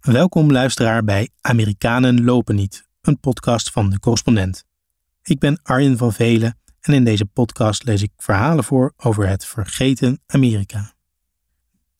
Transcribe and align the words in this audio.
Welkom 0.00 0.52
luisteraar 0.52 1.04
bij 1.04 1.30
Amerikanen 1.40 2.24
lopen 2.24 2.54
niet, 2.54 2.88
een 3.00 3.20
podcast 3.20 3.70
van 3.70 3.90
de 3.90 3.98
correspondent. 3.98 4.64
Ik 5.22 5.38
ben 5.38 5.60
Arjen 5.62 5.96
van 5.96 6.12
Velen 6.12 6.58
en 6.80 6.92
in 6.92 7.04
deze 7.04 7.24
podcast 7.24 7.84
lees 7.84 8.02
ik 8.02 8.10
verhalen 8.16 8.64
voor 8.64 8.92
over 8.96 9.28
het 9.28 9.44
vergeten 9.44 10.20
Amerika. 10.26 10.92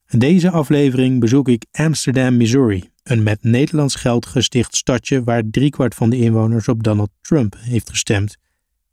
In 0.06 0.18
deze 0.18 0.50
aflevering 0.50 1.20
bezoek 1.20 1.48
ik 1.48 1.66
Amsterdam, 1.70 2.36
Missouri, 2.36 2.90
een 3.02 3.22
met 3.22 3.42
Nederlands 3.42 3.94
geld 3.94 4.26
gesticht 4.26 4.76
stadje 4.76 5.24
waar 5.24 5.42
driekwart 5.50 5.94
van 5.94 6.10
de 6.10 6.16
inwoners 6.16 6.68
op 6.68 6.82
Donald 6.82 7.10
Trump 7.20 7.56
heeft 7.58 7.90
gestemd 7.90 8.36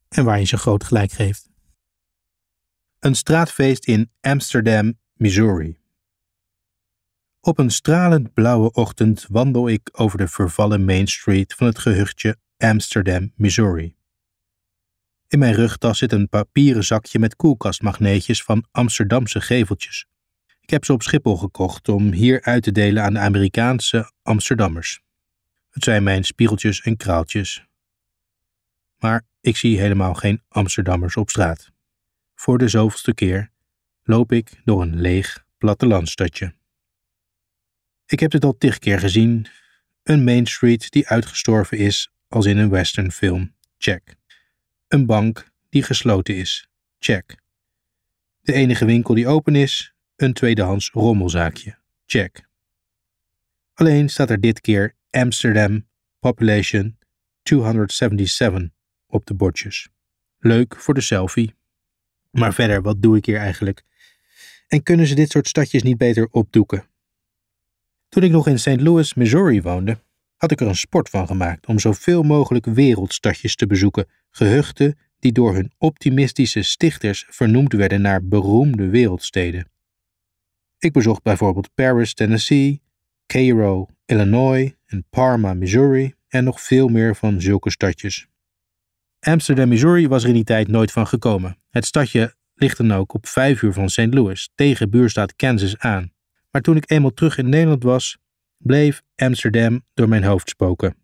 en 0.10 0.26
waar 0.26 0.40
je 0.40 0.46
ze 0.46 0.58
groot 0.58 0.84
gelijk 0.84 1.12
geeft. 1.12 1.50
Een 3.00 3.16
straatfeest 3.16 3.86
in 3.86 4.12
Amsterdam, 4.22 4.94
Missouri. 5.14 5.78
Op 7.48 7.58
een 7.58 7.72
stralend 7.72 8.34
blauwe 8.34 8.72
ochtend 8.72 9.26
wandel 9.30 9.70
ik 9.70 9.90
over 9.92 10.18
de 10.18 10.28
vervallen 10.28 10.86
Main 10.86 11.08
Street 11.08 11.54
van 11.54 11.68
het 11.68 11.80
gehuchtje 11.80 12.38
Amsterdam, 12.58 13.32
Missouri. 13.36 13.96
In 15.28 15.40
mijn 15.40 15.54
rugtas 15.54 15.98
zit 15.98 16.12
een 16.12 16.30
papieren 16.30 16.84
zakje 16.84 17.20
met 17.20 17.36
koelkastmagneetjes 17.36 18.44
van 18.44 18.66
Amsterdamse 18.72 19.42
geveltjes. 19.42 20.06
Ik 20.62 20.70
heb 20.70 20.86
ze 20.86 20.94
op 20.94 21.04
Schiphol 21.04 21.38
gekocht 21.38 21.90
om 21.90 22.12
hier 22.12 22.42
uit 22.42 22.64
te 22.64 22.72
delen 22.72 23.04
aan 23.04 23.14
de 23.14 23.20
Amerikaanse 23.20 24.12
Amsterdammers. 24.24 25.02
Het 25.70 25.84
zijn 25.84 26.04
mijn 26.04 26.24
spiegeltjes 26.24 26.82
en 26.82 26.98
kraaltjes. 26.98 27.66
Maar 29.00 29.26
ik 29.42 29.58
zie 29.58 29.80
helemaal 29.80 30.14
geen 30.14 30.42
Amsterdammers 30.48 31.16
op 31.16 31.30
straat. 31.30 31.72
Voor 32.36 32.58
de 32.58 32.68
zoveelste 32.68 33.14
keer 33.14 33.52
loop 34.04 34.32
ik 34.32 34.62
door 34.66 34.82
een 34.82 35.02
leeg 35.02 35.46
plattelandstadje. 35.58 36.56
Ik 38.08 38.20
heb 38.20 38.32
dit 38.32 38.44
al 38.44 38.58
tig 38.58 38.80
keer 38.80 39.00
gezien. 39.00 39.48
Een 40.04 40.24
Main 40.24 40.46
Street 40.46 40.92
die 40.92 41.08
uitgestorven 41.08 41.78
is 41.78 42.12
als 42.28 42.46
in 42.46 42.58
een 42.58 42.70
westernfilm. 42.70 43.56
Check. 43.78 44.16
Een 44.88 45.06
bank 45.06 45.52
die 45.70 45.84
gesloten 45.84 46.36
is. 46.36 46.70
Check. 47.00 47.36
De 48.42 48.54
enige 48.54 48.86
winkel 48.86 49.14
die 49.14 49.28
open 49.28 49.56
is, 49.56 49.94
een 50.16 50.34
tweedehands 50.34 50.90
rommelzaakje. 50.90 51.78
Check. 52.06 52.48
Alleen 53.74 54.10
staat 54.10 54.30
er 54.30 54.42
dit 54.42 54.62
keer 54.62 54.96
Amsterdam 55.10 55.88
Population 56.20 56.98
277 57.44 58.70
op 59.08 59.26
de 59.26 59.34
bordjes. 59.34 59.90
Leuk 60.40 60.76
voor 60.76 60.94
de 60.94 61.02
selfie. 61.02 61.56
Maar 62.32 62.54
verder, 62.54 62.82
wat 62.82 63.02
doe 63.02 63.18
ik 63.18 63.26
hier 63.26 63.38
eigenlijk? 63.38 63.84
En 64.68 64.84
kunnen 64.84 65.08
ze 65.08 65.16
dit 65.16 65.32
soort 65.32 65.48
stadjes 65.48 65.84
niet 65.84 65.98
beter 65.98 66.28
opdoeken? 66.32 66.86
Toen 68.10 68.24
ik 68.24 68.32
nog 68.32 68.48
in 68.48 68.60
St. 68.60 68.82
Louis, 68.82 69.14
Missouri 69.14 69.62
woonde, 69.62 70.00
had 70.36 70.52
ik 70.52 70.62
er 70.62 70.68
een 70.68 70.76
sport 70.76 71.10
van 71.10 71.28
gemaakt 71.28 71.68
om 71.68 71.80
zoveel 71.80 72.24
mogelijk 72.24 72.66
wereldstadjes 72.66 73.56
te 73.56 73.68
bezoeken, 73.68 74.08
gehuchten 74.30 74.98
die 75.20 75.32
door 75.32 75.54
hun 75.54 75.72
optimistische 75.78 76.62
stichters 76.62 77.26
vernoemd 77.30 77.74
werden 77.74 78.02
naar 78.02 78.28
beroemde 78.28 78.90
wereldsteden. 78.90 79.70
Ik 80.78 80.92
bezocht 80.92 81.24
bijvoorbeeld 81.24 81.74
Paris, 81.74 82.14
Tennessee, 82.14 82.82
Cairo, 83.26 83.88
Illinois 84.06 84.74
en 84.86 85.06
Parma, 85.10 85.54
Missouri 85.54 86.14
en 86.28 86.44
nog 86.44 86.62
veel 86.62 86.88
meer 86.88 87.16
van 87.16 87.42
zulke 87.42 87.72
stadjes. 87.72 88.28
Amsterdam, 89.20 89.68
Missouri 89.68 90.08
was 90.08 90.24
er 90.24 90.30
in 90.30 90.36
die 90.36 90.44
tijd 90.44 90.68
nooit 90.68 90.92
van 90.92 91.08
gekomen. 91.08 91.58
Het 91.70 91.86
stadje 91.86 92.36
ligt 92.54 92.78
dan 92.78 92.92
ook 92.92 93.14
op 93.14 93.28
vijf 93.28 93.62
uur 93.62 93.74
van 93.74 93.90
St. 93.90 94.14
Louis, 94.14 94.50
tegen 94.56 94.90
buurstaat 94.90 95.36
Kansas 95.36 95.78
aan. 95.78 96.12
Maar 96.58 96.66
toen 96.66 96.78
ik 96.78 96.92
eenmaal 96.92 97.14
terug 97.14 97.38
in 97.38 97.50
Nederland 97.50 97.84
was, 97.84 98.18
bleef 98.58 99.04
Amsterdam 99.16 99.84
door 99.94 100.10
mijn 100.10 100.24
hoofd 100.24 100.50
spoken. 100.50 100.96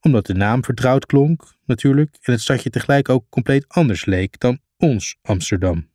Omdat 0.00 0.26
de 0.26 0.34
naam 0.34 0.64
vertrouwd 0.64 1.06
klonk, 1.06 1.54
natuurlijk, 1.66 2.16
en 2.20 2.32
het 2.32 2.40
stadje 2.40 2.70
tegelijk 2.70 3.08
ook 3.08 3.24
compleet 3.28 3.68
anders 3.68 4.04
leek 4.04 4.38
dan 4.38 4.58
ons 4.76 5.16
Amsterdam. 5.22 5.88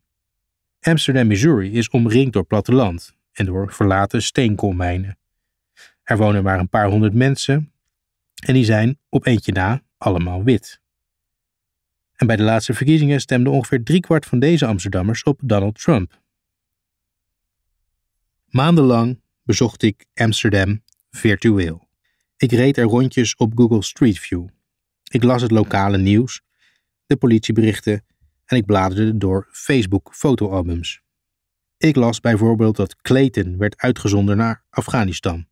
Amsterdam, 0.81 1.28
Missouri 1.28 1.72
is 1.72 1.90
omringd 1.90 2.34
door 2.34 2.44
platteland 2.44 3.16
en 3.31 3.46
door 3.46 3.74
verlaten 3.74 4.22
steenkoolmijnen. 4.22 5.18
Er 6.03 6.18
wonen 6.18 6.44
maar 6.44 6.59
een 6.59 6.69
paar 6.69 6.90
honderd 6.90 7.14
mensen 7.14 7.72
en 8.46 8.53
die 8.53 8.66
zijn 8.66 8.98
op 9.09 9.25
eentje 9.25 9.52
na 9.52 9.81
allemaal 9.98 10.44
wit. 10.44 10.81
En 12.16 12.28
bij 12.28 12.36
de 12.36 12.44
laatste 12.44 12.74
verkiezingen 12.74 13.22
stemde 13.22 13.50
ongeveer 13.50 13.84
driekwart 13.84 14.25
van 14.25 14.40
deze 14.40 14.66
Amsterdammers 14.66 15.24
op 15.24 15.40
Donald 15.44 15.81
Trump. 15.81 16.22
Maandenlang 18.50 19.22
bezocht 19.44 19.84
ik 19.84 20.06
Amsterdam 20.14 20.84
virtueel. 21.10 21.88
Ik 22.38 22.52
reed 22.52 22.78
er 22.78 22.84
rondjes 22.84 23.36
op 23.36 23.52
Google 23.56 23.84
Street 23.84 24.20
View. 24.20 24.48
Ik 25.12 25.24
las 25.24 25.42
het 25.42 25.52
lokale 25.52 25.98
nieuws, 25.98 26.42
de 27.06 27.16
politieberichten 27.16 28.06
en 28.46 28.58
ik 28.58 28.66
bladerde 28.66 29.18
door 29.18 29.48
Facebook 29.52 30.16
fotoalbums. 30.16 31.02
Ik 31.78 31.96
las 31.96 32.20
bijvoorbeeld 32.20 32.76
dat 32.76 33.02
Clayton 33.02 33.58
werd 33.58 33.78
uitgezonden 33.78 34.38
naar 34.38 34.64
Afghanistan 34.70 35.48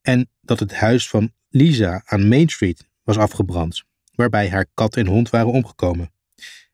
en 0.00 0.30
dat 0.40 0.60
het 0.60 0.74
huis 0.74 1.08
van 1.08 1.32
Lisa 1.48 2.02
aan 2.04 2.28
Main 2.28 2.48
Street 2.48 2.88
was 3.02 3.16
afgebrand, 3.16 3.84
waarbij 4.14 4.50
haar 4.50 4.66
kat 4.74 4.96
en 4.96 5.06
hond 5.06 5.30
waren 5.30 5.52
omgekomen. 5.52 6.12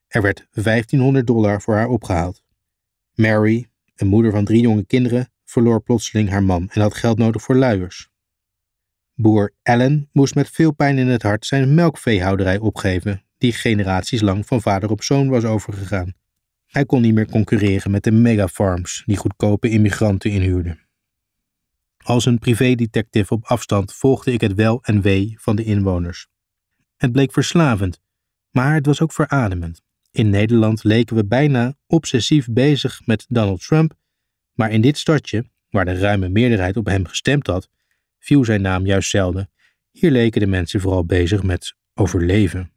Er 0.06 0.22
werd 0.22 0.47
1500 0.50 1.27
dollar 1.27 1.62
voor 1.62 1.75
haar 1.75 1.88
opgehaald. 1.88 2.43
Mary, 3.15 3.69
een 3.94 4.06
moeder 4.06 4.31
van 4.31 4.44
drie 4.44 4.61
jonge 4.61 4.84
kinderen, 4.84 5.31
verloor 5.50 5.83
plotseling 5.83 6.28
haar 6.28 6.43
man 6.43 6.69
en 6.72 6.81
had 6.81 6.94
geld 6.94 7.19
nodig 7.19 7.43
voor 7.43 7.56
luiers. 7.56 8.09
Boer 9.15 9.53
Allen 9.62 10.09
moest 10.12 10.34
met 10.34 10.50
veel 10.50 10.72
pijn 10.72 10.99
in 10.99 11.09
het 11.09 11.22
hart 11.22 11.47
zijn 11.47 11.75
melkveehouderij 11.75 12.59
opgeven, 12.59 13.25
die 13.38 13.53
generaties 13.53 14.21
lang 14.21 14.47
van 14.47 14.61
vader 14.61 14.91
op 14.91 15.03
zoon 15.03 15.28
was 15.28 15.44
overgegaan. 15.44 16.15
Hij 16.66 16.84
kon 16.84 17.03
niet 17.03 17.15
meer 17.15 17.31
concurreren 17.31 17.91
met 17.91 18.05
de 18.05 18.11
megafarms 18.11 19.03
die 19.06 19.16
goedkope 19.16 19.69
immigranten 19.69 20.31
inhuurden. 20.31 20.88
Als 21.97 22.27
een 22.27 22.38
privédetective 22.38 23.34
op 23.34 23.44
afstand 23.44 23.94
volgde 23.94 24.32
ik 24.32 24.41
het 24.41 24.55
wel 24.55 24.82
en 24.82 25.00
wee 25.00 25.34
van 25.38 25.56
de 25.56 25.65
inwoners. 25.65 26.28
Het 26.97 27.12
bleek 27.12 27.32
verslavend, 27.32 28.00
maar 28.50 28.75
het 28.75 28.87
was 28.87 29.00
ook 29.00 29.12
verademend. 29.12 29.82
In 30.11 30.31
Nederland 30.31 30.84
leken 30.84 31.17
we 31.17 31.27
bijna 31.27 31.77
obsessief 31.87 32.47
bezig 32.50 33.00
met 33.06 33.25
Donald 33.28 33.67
Trump 33.67 33.99
maar 34.60 34.71
in 34.71 34.81
dit 34.81 34.98
stadje, 34.98 35.44
waar 35.71 35.84
de 35.84 35.98
ruime 35.98 36.28
meerderheid 36.28 36.76
op 36.76 36.87
hem 36.87 37.06
gestemd 37.06 37.47
had, 37.47 37.69
viel 38.19 38.44
zijn 38.44 38.62
naam 38.62 38.87
juist 38.87 39.10
zelden. 39.10 39.50
Hier 39.91 40.10
leken 40.10 40.41
de 40.41 40.47
mensen 40.47 40.81
vooral 40.81 41.04
bezig 41.04 41.43
met 41.43 41.75
overleven. 41.94 42.72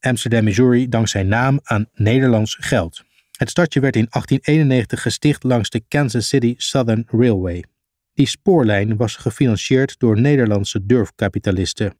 Amsterdam, 0.00 0.44
Missouri 0.44 0.88
dankt 0.88 1.10
zijn 1.10 1.28
naam 1.28 1.60
aan 1.62 1.88
Nederlands 1.92 2.56
geld. 2.60 3.04
Het 3.36 3.50
stadje 3.50 3.80
werd 3.80 3.96
in 3.96 4.06
1891 4.10 5.02
gesticht 5.02 5.42
langs 5.42 5.70
de 5.70 5.82
Kansas 5.88 6.28
City 6.28 6.54
Southern 6.56 7.04
Railway. 7.06 7.64
Die 8.14 8.26
spoorlijn 8.26 8.96
was 8.96 9.16
gefinancierd 9.16 9.98
door 9.98 10.20
Nederlandse 10.20 10.86
durfkapitalisten. 10.86 11.98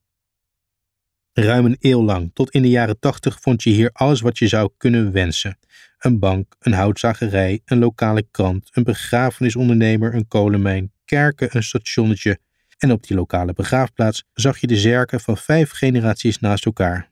Ruim 1.32 1.64
een 1.64 1.76
eeuw 1.80 2.02
lang, 2.02 2.30
tot 2.34 2.50
in 2.50 2.62
de 2.62 2.68
jaren 2.68 2.98
80, 2.98 3.40
vond 3.40 3.62
je 3.62 3.70
hier 3.70 3.90
alles 3.92 4.20
wat 4.20 4.38
je 4.38 4.48
zou 4.48 4.70
kunnen 4.76 5.12
wensen 5.12 5.58
een 6.00 6.18
bank, 6.18 6.56
een 6.58 6.72
houtzagerij, 6.72 7.60
een 7.64 7.78
lokale 7.78 8.26
krant, 8.30 8.68
een 8.72 8.84
begrafenisondernemer, 8.84 10.14
een 10.14 10.28
kolenmijn, 10.28 10.92
kerken, 11.04 11.48
een 11.56 11.62
stationnetje. 11.62 12.38
En 12.78 12.92
op 12.92 13.06
die 13.06 13.16
lokale 13.16 13.52
begraafplaats 13.52 14.24
zag 14.32 14.58
je 14.58 14.66
de 14.66 14.76
zerken 14.76 15.20
van 15.20 15.36
vijf 15.36 15.70
generaties 15.70 16.38
naast 16.38 16.66
elkaar. 16.66 17.10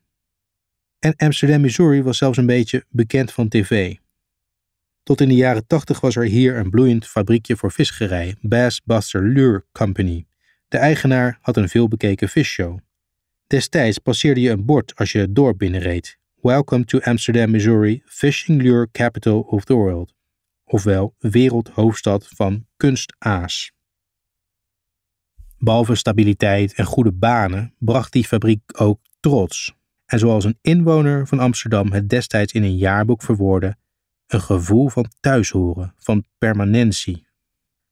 En 0.99 1.17
Amsterdam, 1.17 1.61
Missouri 1.61 2.03
was 2.03 2.19
zelfs 2.19 2.39
een 2.39 2.47
beetje 2.47 2.85
bekend 2.89 3.33
van 3.33 3.49
tv. 3.49 3.95
Tot 5.03 5.21
in 5.21 5.29
de 5.29 5.35
jaren 5.35 5.67
tachtig 5.67 6.01
was 6.01 6.17
er 6.17 6.25
hier 6.25 6.57
een 6.57 6.71
bloeiend 6.71 7.07
fabriekje 7.07 7.57
voor 7.57 7.73
visgerij, 7.73 8.37
Bass 8.41 8.83
Buster 8.85 9.23
Lure 9.23 9.65
Company. 9.73 10.27
De 10.69 10.79
eigenaar 10.79 11.39
had 11.41 11.57
een 11.57 11.69
veelbekeken 11.69 12.29
visshow. 12.29 12.79
Destijds 13.47 13.99
passeerde 13.99 14.41
je 14.41 14.51
een 14.51 14.65
bord 14.65 14.95
als 14.95 15.13
je 15.13 15.19
het 15.19 15.35
dorp 15.35 15.59
binnenreed. 15.59 16.18
Welcome 16.43 16.85
to 16.85 17.01
Amsterdam, 17.01 17.51
Missouri, 17.51 18.03
Fishing 18.07 18.63
Lure 18.63 18.89
Capital 18.93 19.41
of 19.51 19.65
the 19.65 19.75
World, 19.75 20.15
ofwel 20.65 21.15
wereldhoofdstad 21.19 22.29
van 22.29 22.67
kunstaas. 22.77 23.73
Behalve 25.57 25.95
stabiliteit 25.95 26.75
en 26.75 26.85
goede 26.85 27.13
banen 27.13 27.75
bracht 27.79 28.13
die 28.13 28.25
fabriek 28.25 28.61
ook 28.81 29.01
trots. 29.21 29.75
En 30.07 30.19
zoals 30.19 30.45
een 30.45 30.59
inwoner 30.61 31.27
van 31.27 31.39
Amsterdam 31.39 31.93
het 31.93 32.09
destijds 32.09 32.53
in 32.53 32.63
een 32.63 32.77
jaarboek 32.77 33.23
verwoordde, 33.23 33.77
een 34.27 34.41
gevoel 34.41 34.89
van 34.89 35.11
thuishoren, 35.21 35.95
van 35.97 36.25
permanentie. 36.39 37.27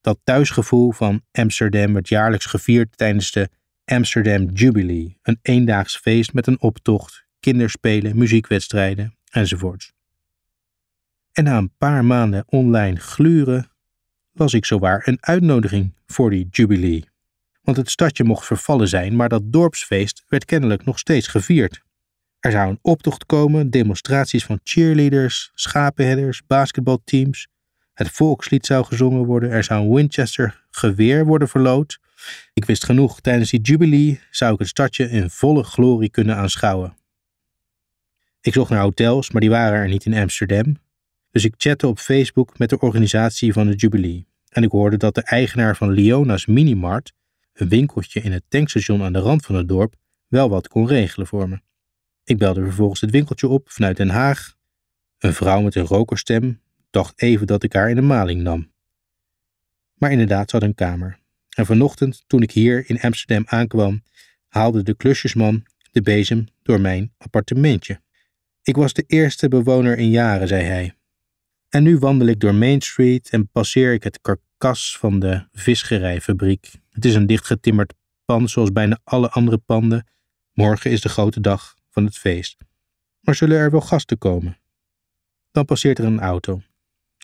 Dat 0.01 0.19
thuisgevoel 0.25 0.93
van 0.93 1.23
Amsterdam 1.33 1.93
werd 1.93 2.09
jaarlijks 2.09 2.47
gevierd 2.47 2.97
tijdens 2.97 3.33
de 3.33 3.49
Amsterdam 3.85 4.49
Jubilee, 4.49 5.19
een 5.23 5.39
eendaags 5.43 5.97
feest 5.97 6.33
met 6.33 6.47
een 6.47 6.61
optocht, 6.61 7.26
kinderspelen, 7.47 8.19
muziekwedstrijden 8.19 9.17
enzovoorts. 9.31 9.93
En 11.33 11.45
na 11.45 11.57
een 11.57 11.77
paar 11.79 12.05
maanden 12.05 12.45
online 12.47 13.01
gluren 13.01 13.71
las 14.33 14.55
ik 14.55 14.65
zowaar 14.65 15.03
een 15.09 15.19
uitnodiging 15.21 15.95
voor 16.07 16.31
die 16.31 16.49
jubilee. 16.51 17.09
Want 17.63 17.77
het 17.77 17.91
stadje 17.91 18.25
mocht 18.25 18.47
vervallen 18.47 18.89
zijn, 18.89 19.17
maar 19.17 19.29
dat 19.29 19.43
dorpsfeest 19.45 20.25
werd 20.29 20.45
kennelijk 20.45 20.85
nog 20.85 20.99
steeds 20.99 21.27
gevierd. 21.27 21.83
Er 22.41 22.51
zou 22.51 22.71
een 22.71 22.79
optocht 22.83 23.27
komen, 23.27 23.71
demonstraties 23.71 24.45
van 24.45 24.61
cheerleaders, 24.65 25.51
schapenherders, 25.55 26.43
basketbalteams. 26.47 27.49
Het 27.93 28.11
volkslied 28.11 28.67
zou 28.67 28.85
gezongen 28.85 29.25
worden, 29.25 29.51
er 29.51 29.65
zou 29.65 29.85
een 29.85 29.95
Winchester 29.95 30.65
geweer 30.71 31.25
worden 31.27 31.49
verloot. 31.49 31.99
Ik 32.55 32.65
wist 32.65 32.85
genoeg, 32.85 33.21
tijdens 33.21 33.51
die 33.51 33.61
jubilee 33.61 34.21
zou 34.31 34.53
ik 34.53 34.59
het 34.59 34.69
stadje 34.69 35.11
in 35.11 35.31
volle 35.31 35.63
glorie 35.63 36.11
kunnen 36.11 36.37
aanschouwen. 36.37 36.97
Ik 38.47 38.53
zocht 38.53 38.71
naar 38.71 38.81
hotels, 38.81 39.31
maar 39.31 39.41
die 39.41 39.51
waren 39.51 39.79
er 39.79 39.89
niet 39.89 40.05
in 40.05 40.15
Amsterdam. 40.15 40.77
Dus 41.31 41.45
ik 41.45 41.55
chatte 41.57 41.87
op 41.87 41.99
Facebook 41.99 42.59
met 42.59 42.71
de 42.71 42.79
organisatie 42.79 43.53
van 43.53 43.67
de 43.67 43.75
jubilee. 43.75 44.27
En 44.49 44.63
ik 44.63 44.71
hoorde 44.71 44.97
dat 44.97 45.15
de 45.15 45.23
eigenaar 45.23 45.77
van 45.77 45.93
Leona's 45.93 46.47
Minimart, 46.47 47.13
een 47.53 47.69
winkeltje 47.69 48.21
in 48.21 48.33
het 48.33 48.43
tankstation 48.49 49.03
aan 49.03 49.13
de 49.13 49.19
rand 49.19 49.45
van 49.45 49.55
het 49.55 49.69
dorp, 49.69 49.95
wel 50.29 50.49
wat 50.49 50.69
kon 50.69 50.87
regelen 50.87 51.27
voor 51.27 51.49
me. 51.49 51.61
Ik 52.25 52.39
belde 52.39 52.63
vervolgens 52.63 53.01
het 53.01 53.11
winkeltje 53.11 53.49
op 53.49 53.71
vanuit 53.71 53.97
Den 53.97 54.09
Haag. 54.09 54.55
Een 55.19 55.35
vrouw 55.35 55.61
met 55.61 55.75
een 55.75 55.87
rokerstem 55.87 56.61
dacht 56.91 57.23
even 57.23 57.47
dat 57.47 57.63
ik 57.63 57.73
haar 57.73 57.91
in 57.91 57.97
de 57.97 58.03
maling 58.03 58.43
nam. 58.43 58.73
Maar 59.95 60.11
inderdaad, 60.11 60.51
had 60.51 60.63
een 60.63 60.75
kamer. 60.75 61.19
En 61.57 61.67
vanochtend, 61.67 62.25
toen 62.27 62.43
ik 62.43 62.51
hier 62.51 62.91
in 62.91 63.01
Amsterdam 63.01 63.45
aankwam, 63.47 64.03
haalde 64.49 64.83
de 64.83 64.95
klusjesman 64.95 65.67
de 65.93 66.03
bezem 66.03 66.47
door 66.63 66.81
mijn 66.81 67.13
appartementje. 67.19 68.05
Ik 68.67 68.77
was 68.77 68.93
de 68.93 69.05
eerste 69.07 69.49
bewoner 69.49 69.99
in 69.99 70.11
jaren, 70.11 70.49
zei 70.49 70.63
hij. 70.63 70.95
En 71.69 71.83
nu 71.83 71.99
wandel 71.99 72.27
ik 72.27 72.41
door 72.41 72.55
Main 72.55 72.81
Street 72.81 73.31
en 73.31 73.49
passeer 73.49 73.93
ik 73.93 74.03
het 74.03 74.21
karkas 74.21 74.97
van 74.99 75.19
de 75.19 75.47
visgerijfabriek. 75.53 76.73
Het 76.91 77.05
is 77.05 77.15
een 77.15 77.27
dichtgetimmerd 77.27 77.95
pand 78.25 78.51
zoals 78.51 78.73
bijna 78.73 78.99
alle 79.05 79.31
andere 79.31 79.59
panden. 79.59 80.07
Morgen 80.53 80.91
is 80.91 81.01
de 81.01 81.09
grote 81.09 81.41
dag 81.41 81.75
van 81.91 82.05
het 82.05 82.19
feest. 82.19 82.57
Maar 83.21 83.35
zullen 83.35 83.57
er 83.57 83.71
wel 83.71 83.81
gasten 83.81 84.19
komen? 84.19 84.59
Dan 85.51 85.65
passeert 85.65 85.99
er 85.99 86.05
een 86.05 86.21
auto. 86.21 86.63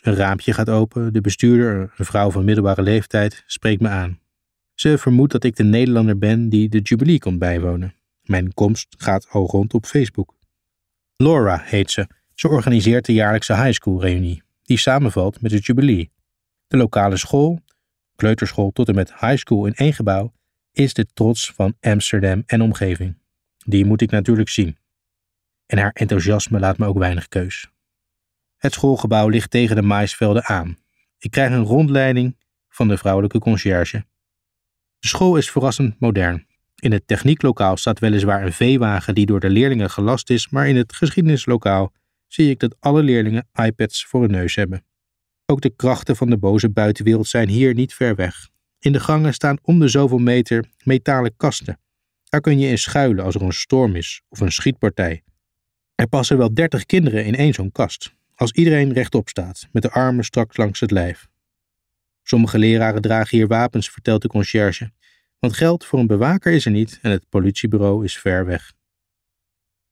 Een 0.01 0.15
raampje 0.15 0.53
gaat 0.53 0.69
open, 0.69 1.13
de 1.13 1.21
bestuurder, 1.21 1.93
een 1.97 2.05
vrouw 2.05 2.31
van 2.31 2.45
middelbare 2.45 2.81
leeftijd, 2.81 3.43
spreekt 3.47 3.81
me 3.81 3.89
aan. 3.89 4.19
Ze 4.73 4.97
vermoedt 4.97 5.31
dat 5.31 5.43
ik 5.43 5.55
de 5.55 5.63
Nederlander 5.63 6.17
ben 6.17 6.49
die 6.49 6.69
de 6.69 6.79
Jubilee 6.79 7.19
komt 7.19 7.39
bijwonen. 7.39 7.95
Mijn 8.21 8.53
komst 8.53 8.95
gaat 8.97 9.29
al 9.29 9.45
rond 9.45 9.73
op 9.73 9.85
Facebook. 9.85 10.41
Laura 11.15 11.61
heet 11.63 11.91
ze. 11.91 12.07
Ze 12.33 12.47
organiseert 12.47 13.05
de 13.05 13.13
jaarlijkse 13.13 13.55
high 13.55 13.71
school 13.71 14.01
reunie, 14.01 14.43
die 14.63 14.77
samenvalt 14.77 15.41
met 15.41 15.51
de 15.51 15.57
Jubilee. 15.57 16.11
De 16.67 16.77
lokale 16.77 17.17
school, 17.17 17.59
kleuterschool 18.15 18.71
tot 18.71 18.87
en 18.87 18.95
met 18.95 19.19
high 19.19 19.37
school 19.37 19.65
in 19.65 19.73
één 19.73 19.93
gebouw, 19.93 20.33
is 20.71 20.93
de 20.93 21.05
trots 21.13 21.51
van 21.51 21.75
Amsterdam 21.79 22.43
en 22.45 22.61
omgeving. 22.61 23.17
Die 23.65 23.85
moet 23.85 24.01
ik 24.01 24.11
natuurlijk 24.11 24.49
zien. 24.49 24.77
En 25.65 25.77
haar 25.77 25.91
enthousiasme 25.91 26.59
laat 26.59 26.77
me 26.77 26.85
ook 26.85 26.97
weinig 26.97 27.27
keus. 27.27 27.71
Het 28.57 28.73
schoolgebouw 28.73 29.27
ligt 29.27 29.51
tegen 29.51 29.75
de 29.75 29.81
maisvelden 29.81 30.43
aan. 30.43 30.77
Ik 31.17 31.31
krijg 31.31 31.51
een 31.51 31.63
rondleiding 31.63 32.35
van 32.69 32.87
de 32.87 32.97
vrouwelijke 32.97 33.39
conciërge. 33.39 34.05
De 34.99 35.07
school 35.07 35.37
is 35.37 35.51
verrassend 35.51 35.99
modern. 35.99 36.47
In 36.83 36.91
het 36.91 37.07
technieklokaal 37.07 37.77
staat 37.77 37.99
weliswaar 37.99 38.45
een 38.45 38.53
veewagen 38.53 39.15
die 39.15 39.25
door 39.25 39.39
de 39.39 39.49
leerlingen 39.49 39.89
gelast 39.89 40.29
is, 40.29 40.49
maar 40.49 40.67
in 40.67 40.75
het 40.75 40.93
geschiedenislokaal 40.93 41.93
zie 42.27 42.49
ik 42.49 42.59
dat 42.59 42.75
alle 42.79 43.03
leerlingen 43.03 43.47
iPads 43.53 44.05
voor 44.05 44.21
hun 44.21 44.31
neus 44.31 44.55
hebben. 44.55 44.85
Ook 45.45 45.61
de 45.61 45.75
krachten 45.75 46.15
van 46.15 46.29
de 46.29 46.37
boze 46.37 46.69
buitenwereld 46.69 47.27
zijn 47.27 47.49
hier 47.49 47.73
niet 47.73 47.93
ver 47.93 48.15
weg. 48.15 48.49
In 48.79 48.91
de 48.91 48.99
gangen 48.99 49.33
staan 49.33 49.57
om 49.61 49.79
de 49.79 49.87
zoveel 49.87 50.17
meter 50.17 50.65
metalen 50.83 51.33
kasten. 51.37 51.79
Daar 52.23 52.41
kun 52.41 52.59
je 52.59 52.67
in 52.67 52.77
schuilen 52.77 53.23
als 53.23 53.35
er 53.35 53.41
een 53.41 53.53
storm 53.53 53.95
is 53.95 54.21
of 54.29 54.39
een 54.39 54.51
schietpartij. 54.51 55.23
Er 55.95 56.07
passen 56.07 56.37
wel 56.37 56.53
dertig 56.53 56.85
kinderen 56.85 57.25
in 57.25 57.35
één 57.35 57.53
zo'n 57.53 57.71
kast, 57.71 58.13
als 58.35 58.51
iedereen 58.51 58.93
rechtop 58.93 59.29
staat, 59.29 59.67
met 59.71 59.81
de 59.81 59.91
armen 59.91 60.23
strak 60.23 60.57
langs 60.57 60.79
het 60.79 60.91
lijf. 60.91 61.27
Sommige 62.23 62.57
leraren 62.57 63.01
dragen 63.01 63.37
hier 63.37 63.47
wapens, 63.47 63.89
vertelt 63.89 64.21
de 64.21 64.27
conciërge, 64.27 64.91
want 65.43 65.55
geld 65.55 65.85
voor 65.85 65.99
een 65.99 66.07
bewaker 66.07 66.53
is 66.53 66.65
er 66.65 66.71
niet 66.71 66.99
en 67.01 67.11
het 67.11 67.29
politiebureau 67.29 68.03
is 68.03 68.17
ver 68.17 68.45
weg. 68.45 68.73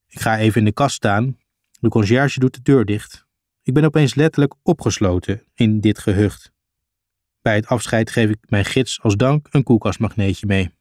Ik 0.07 0.19
ga 0.19 0.37
even 0.37 0.59
in 0.59 0.65
de 0.65 0.71
kast 0.71 0.95
staan. 0.95 1.37
De 1.79 1.89
conciërge 1.89 2.39
doet 2.39 2.53
de 2.53 2.61
deur 2.61 2.85
dicht. 2.85 3.25
Ik 3.61 3.73
ben 3.73 3.83
opeens 3.83 4.15
letterlijk 4.15 4.55
opgesloten 4.63 5.43
in 5.53 5.79
dit 5.79 5.99
gehucht. 5.99 6.51
Bij 7.41 7.55
het 7.55 7.67
afscheid 7.67 8.11
geef 8.11 8.29
ik 8.29 8.37
mijn 8.49 8.65
gids 8.65 9.01
als 9.01 9.15
dank 9.15 9.47
een 9.49 9.63
koelkastmagneetje 9.63 10.45
mee. 10.45 10.73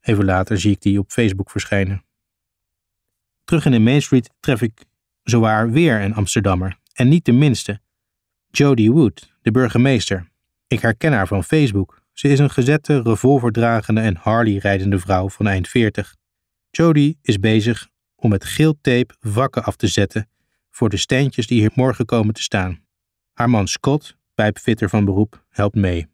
Even 0.00 0.24
later 0.24 0.60
zie 0.60 0.72
ik 0.72 0.80
die 0.80 0.98
op 0.98 1.10
Facebook 1.10 1.50
verschijnen. 1.50 2.04
Terug 3.44 3.64
in 3.64 3.72
de 3.72 3.78
Main 3.78 4.02
Street 4.02 4.30
tref 4.40 4.62
ik 4.62 4.84
zowaar 5.22 5.70
weer 5.70 6.00
een 6.00 6.14
Amsterdammer, 6.14 6.78
en 6.92 7.08
niet 7.08 7.24
de 7.24 7.32
minste. 7.32 7.80
Jodie 8.50 8.92
Wood, 8.92 9.32
de 9.42 9.50
burgemeester. 9.50 10.30
Ik 10.66 10.80
herken 10.80 11.12
haar 11.12 11.26
van 11.26 11.44
Facebook. 11.44 12.01
Ze 12.12 12.28
is 12.28 12.38
een 12.38 12.50
gezette, 12.50 13.02
revolverdragende 13.02 14.00
en 14.00 14.16
Harley-rijdende 14.16 14.98
vrouw 14.98 15.28
van 15.28 15.46
eind 15.46 15.68
40. 15.68 16.14
Jodie 16.70 17.18
is 17.22 17.38
bezig 17.38 17.88
om 18.16 18.30
met 18.30 18.44
geel 18.44 18.78
tape 18.80 19.14
vakken 19.20 19.64
af 19.64 19.76
te 19.76 19.86
zetten 19.86 20.28
voor 20.70 20.88
de 20.88 20.96
steentjes 20.96 21.46
die 21.46 21.60
hier 21.60 21.70
morgen 21.74 22.04
komen 22.04 22.34
te 22.34 22.42
staan. 22.42 22.80
Haar 23.32 23.50
man 23.50 23.68
Scott, 23.68 24.16
pijpfitter 24.34 24.88
van 24.88 25.04
beroep, 25.04 25.44
helpt 25.48 25.76
mee. 25.76 26.06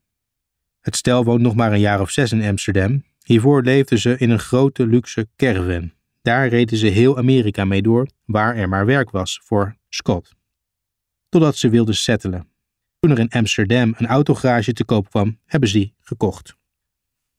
Het 0.81 0.97
stel 0.97 1.25
woont 1.25 1.41
nog 1.41 1.55
maar 1.55 1.73
een 1.73 1.81
jaar 1.81 2.01
of 2.01 2.11
zes 2.11 2.33
in 2.33 2.43
Amsterdam. 2.43 3.05
Hiervoor 3.25 3.63
leefden 3.63 3.99
ze 3.99 4.17
in 4.19 4.31
een 4.31 4.39
grote 4.39 4.87
luxe 4.87 5.29
caravan. 5.37 5.93
Daar 6.23 6.49
reden 6.49 6.79
ze 6.79 6.87
heel 6.87 7.19
Amerika 7.19 7.65
mee 7.65 7.83
door, 7.83 8.09
waar 8.25 8.57
er 8.57 8.69
maar 8.69 8.87
werk 8.87 9.11
was 9.11 9.41
voor 9.45 9.77
Scott. 9.89 10.37
Totdat 11.29 11.57
ze 11.57 11.69
wilden 11.69 11.95
settelen. 11.95 12.49
Toen 12.99 13.11
er 13.11 13.19
in 13.19 13.29
Amsterdam 13.29 13.95
een 13.97 14.07
autogarage 14.07 14.73
te 14.73 14.85
koop 14.85 15.11
kwam, 15.11 15.39
hebben 15.45 15.69
ze 15.69 15.79
die 15.79 15.95
gekocht. 16.01 16.57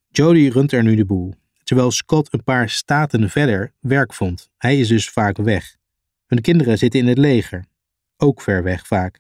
Jody 0.07 0.47
runt 0.47 0.71
er 0.71 0.83
nu 0.83 0.95
de 0.95 1.06
boel, 1.06 1.33
terwijl 1.63 1.91
Scott 1.91 2.33
een 2.33 2.44
paar 2.44 2.69
staten 2.69 3.29
verder 3.29 3.73
werk 3.79 4.13
vond. 4.13 4.50
Hij 4.57 4.79
is 4.79 4.88
dus 4.88 5.09
vaak 5.09 5.38
weg. 5.38 5.75
Hun 6.25 6.41
kinderen 6.41 6.77
zitten 6.77 7.00
in 7.00 7.07
het 7.07 7.17
leger, 7.17 7.65
ook 8.17 8.41
ver 8.41 8.63
weg 8.63 8.88
vaak. 8.88 9.19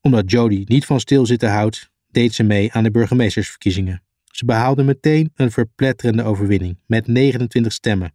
Omdat 0.00 0.30
Jody 0.30 0.64
niet 0.66 0.84
van 0.84 1.00
stilzitten 1.00 1.50
houdt, 1.50 1.90
deed 2.06 2.34
ze 2.34 2.42
mee 2.42 2.72
aan 2.72 2.82
de 2.82 2.90
burgemeestersverkiezingen. 2.90 4.02
Ze 4.24 4.44
behaalde 4.44 4.82
meteen 4.82 5.32
een 5.34 5.50
verpletterende 5.50 6.22
overwinning 6.22 6.78
met 6.86 7.06
29 7.06 7.72
stemmen. 7.72 8.14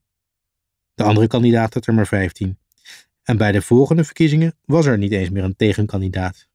De 0.94 1.04
andere 1.04 1.28
kandidaat 1.28 1.74
had 1.74 1.88
er 1.88 1.94
maar 1.94 2.08
15. 2.08 2.58
En 3.24 3.38
bij 3.38 3.52
de 3.52 3.62
volgende 3.62 4.04
verkiezingen 4.04 4.56
was 4.66 4.86
er 4.86 4.98
niet 4.98 5.12
eens 5.12 5.30
meer 5.30 5.44
een 5.44 5.56
tegenkandidaat. 5.56 6.50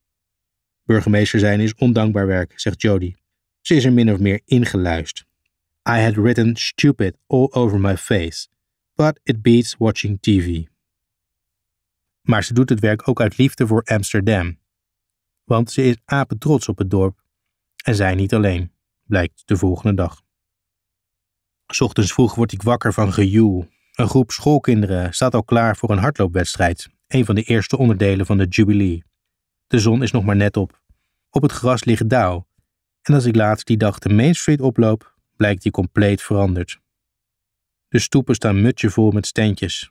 Burgemeester 0.86 1.38
zijn 1.38 1.60
is 1.60 1.74
ondankbaar 1.74 2.26
werk, 2.26 2.60
zegt 2.60 2.82
Jody. 2.82 3.14
Ze 3.60 3.74
is 3.74 3.84
er 3.84 3.92
min 3.92 4.12
of 4.12 4.18
meer 4.18 4.40
ingeluist. 4.44 5.24
I 5.88 6.00
had 6.00 6.14
written 6.14 6.56
stupid 6.56 7.16
all 7.26 7.48
over 7.50 7.80
my 7.80 7.96
face, 7.96 8.48
but 8.94 9.20
it 9.22 9.42
beats 9.42 9.76
watching 9.78 10.20
TV. 10.20 10.62
Maar 12.20 12.44
ze 12.44 12.54
doet 12.54 12.68
het 12.68 12.80
werk 12.80 13.08
ook 13.08 13.20
uit 13.20 13.38
liefde 13.38 13.66
voor 13.66 13.82
Amsterdam. 13.82 14.58
Want 15.44 15.70
ze 15.70 15.82
is 15.82 15.96
apetrots 16.04 16.68
op 16.68 16.78
het 16.78 16.90
dorp. 16.90 17.24
En 17.84 17.94
zij 17.94 18.14
niet 18.14 18.34
alleen, 18.34 18.72
blijkt 19.04 19.42
de 19.44 19.56
volgende 19.56 19.94
dag. 19.94 20.22
Ochtends 21.78 22.12
vroeg 22.12 22.34
word 22.34 22.52
ik 22.52 22.62
wakker 22.62 22.92
van 22.92 23.12
gejoel. 23.12 23.68
Een 23.92 24.08
groep 24.08 24.30
schoolkinderen 24.30 25.14
staat 25.14 25.34
al 25.34 25.44
klaar 25.44 25.76
voor 25.76 25.90
een 25.90 25.98
hardloopwedstrijd, 25.98 26.88
een 27.06 27.24
van 27.24 27.34
de 27.34 27.42
eerste 27.42 27.78
onderdelen 27.78 28.26
van 28.26 28.38
de 28.38 28.46
Jubilee. 28.46 29.04
De 29.66 29.78
zon 29.78 30.02
is 30.02 30.10
nog 30.10 30.24
maar 30.24 30.36
net 30.36 30.56
op. 30.56 30.80
Op 31.30 31.42
het 31.42 31.52
gras 31.52 31.84
ligt 31.84 32.08
dauw. 32.08 32.46
En 33.02 33.14
als 33.14 33.24
ik 33.24 33.36
laatst 33.36 33.66
die 33.66 33.76
dag 33.76 33.98
de 33.98 34.08
Main 34.08 34.34
Street 34.34 34.60
oploop, 34.60 35.14
blijkt 35.36 35.62
die 35.62 35.72
compleet 35.72 36.22
veranderd. 36.22 36.80
De 37.88 37.98
stoepen 37.98 38.34
staan 38.34 38.62
mutjevol 38.62 39.10
met 39.10 39.26
steentjes. 39.26 39.90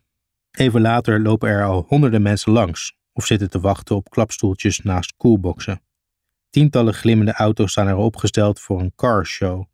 Even 0.50 0.80
later 0.80 1.20
lopen 1.20 1.48
er 1.48 1.64
al 1.64 1.84
honderden 1.88 2.22
mensen 2.22 2.52
langs 2.52 2.96
of 3.12 3.26
zitten 3.26 3.50
te 3.50 3.60
wachten 3.60 3.96
op 3.96 4.10
klapstoeltjes 4.10 4.78
naast 4.78 5.14
koelboxen. 5.16 5.80
Tientallen 6.50 6.94
glimmende 6.94 7.32
auto's 7.32 7.70
staan 7.70 7.86
er 7.86 7.96
opgesteld 7.96 8.60
voor 8.60 8.80
een 8.80 8.92
carshow. 8.94 9.64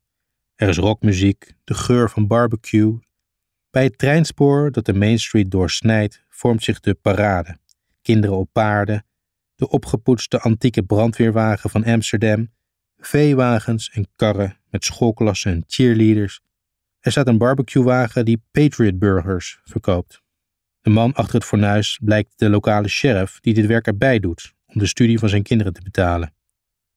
Er 0.55 0.69
is 0.69 0.77
rockmuziek, 0.77 1.53
de 1.65 1.75
geur 1.75 2.11
van 2.11 2.27
barbecue. 2.27 2.99
Bij 3.71 3.85
het 3.85 3.99
treinspoor 3.99 4.73
dat 4.73 4.85
de 4.85 4.95
Main 4.95 5.19
Street 5.19 5.51
doorsnijdt, 5.51 6.25
vormt 6.29 6.63
zich 6.63 6.81
de 6.81 6.95
parade. 6.95 7.59
Kinderen 8.03 8.37
op 8.37 8.49
paarden, 8.53 9.07
de 9.63 9.69
opgepoetste 9.69 10.41
antieke 10.41 10.83
brandweerwagen 10.83 11.71
van 11.71 11.85
Amsterdam, 11.85 12.51
veewagens 12.99 13.91
en 13.91 14.09
karren 14.17 14.59
met 14.71 14.85
schoolklassen 14.85 15.53
en 15.53 15.65
cheerleaders. 15.67 16.41
Er 17.01 17.11
staat 17.11 17.27
een 17.27 17.39
barbecuewagen 17.39 18.25
die 18.25 18.43
Patriot 18.51 18.99
Burgers 18.99 19.61
verkoopt. 19.65 20.23
De 20.81 20.91
man 20.91 21.13
achter 21.13 21.35
het 21.35 21.45
fornuis 21.45 21.99
blijkt 22.05 22.39
de 22.39 22.49
lokale 22.49 22.89
sheriff 22.89 23.41
die 23.41 23.55
dit 23.55 23.67
werk 23.67 23.87
erbij 23.87 24.19
doet 24.19 24.55
om 24.67 24.79
de 24.79 24.87
studie 24.87 25.19
van 25.19 25.29
zijn 25.29 25.43
kinderen 25.43 25.73
te 25.73 25.83
betalen. 25.83 26.35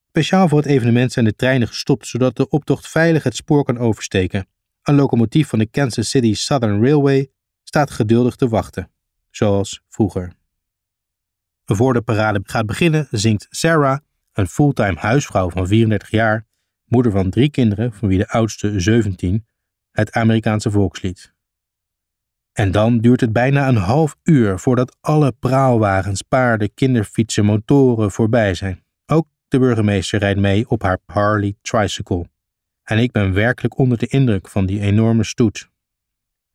Speciaal 0.08 0.48
voor 0.48 0.58
het 0.58 0.68
evenement 0.68 1.12
zijn 1.12 1.26
de 1.26 1.36
treinen 1.36 1.68
gestopt 1.68 2.08
zodat 2.08 2.36
de 2.36 2.50
optocht 2.50 2.88
veilig 2.88 3.24
het 3.24 3.36
spoor 3.36 3.64
kan 3.64 3.78
oversteken. 3.78 4.48
Een 4.84 4.96
locomotief 4.96 5.48
van 5.48 5.60
de 5.60 5.66
Kansas 5.68 6.10
City 6.10 6.34
Southern 6.34 6.82
Railway 6.82 7.32
staat 7.64 7.92
geduldig 7.92 8.36
te 8.36 8.48
wachten, 8.48 8.92
zoals 9.30 9.82
vroeger. 9.90 10.34
Voor 11.66 11.94
de 11.94 12.02
parade 12.02 12.40
gaat 12.44 12.66
beginnen 12.66 13.08
zingt 13.12 13.48
Sarah, 13.50 13.98
een 14.34 14.48
fulltime 14.48 15.00
huisvrouw 15.00 15.50
van 15.50 15.68
34 15.68 16.10
jaar, 16.10 16.46
moeder 16.86 17.12
van 17.12 17.30
drie 17.30 17.50
kinderen, 17.50 17.94
van 17.94 18.08
wie 18.08 18.18
de 18.18 18.28
oudste 18.28 18.80
17, 18.80 19.48
het 19.92 20.12
Amerikaanse 20.12 20.72
volkslied. 20.72 21.34
En 22.52 22.72
dan 22.72 23.00
duurt 23.00 23.22
het 23.22 23.34
bijna 23.34 23.68
een 23.68 23.76
half 23.76 24.16
uur 24.24 24.60
voordat 24.60 24.98
alle 25.02 25.32
praalwagens, 25.32 26.22
paarden, 26.22 26.74
kinderfietsen, 26.74 27.46
motoren 27.46 28.12
voorbij 28.12 28.54
zijn. 28.54 28.84
Ook 29.06 29.28
de 29.48 29.60
burgemeester 29.60 30.20
rijdt 30.20 30.40
mee 30.40 30.70
op 30.70 30.82
haar 30.82 31.00
Harley 31.06 31.56
Tricycle. 31.62 32.30
En 32.84 32.98
ik 32.98 33.12
ben 33.12 33.34
werkelijk 33.34 33.78
onder 33.78 33.98
de 33.98 34.08
indruk 34.08 34.50
van 34.50 34.66
die 34.66 34.80
enorme 34.80 35.24
stoet. 35.24 35.70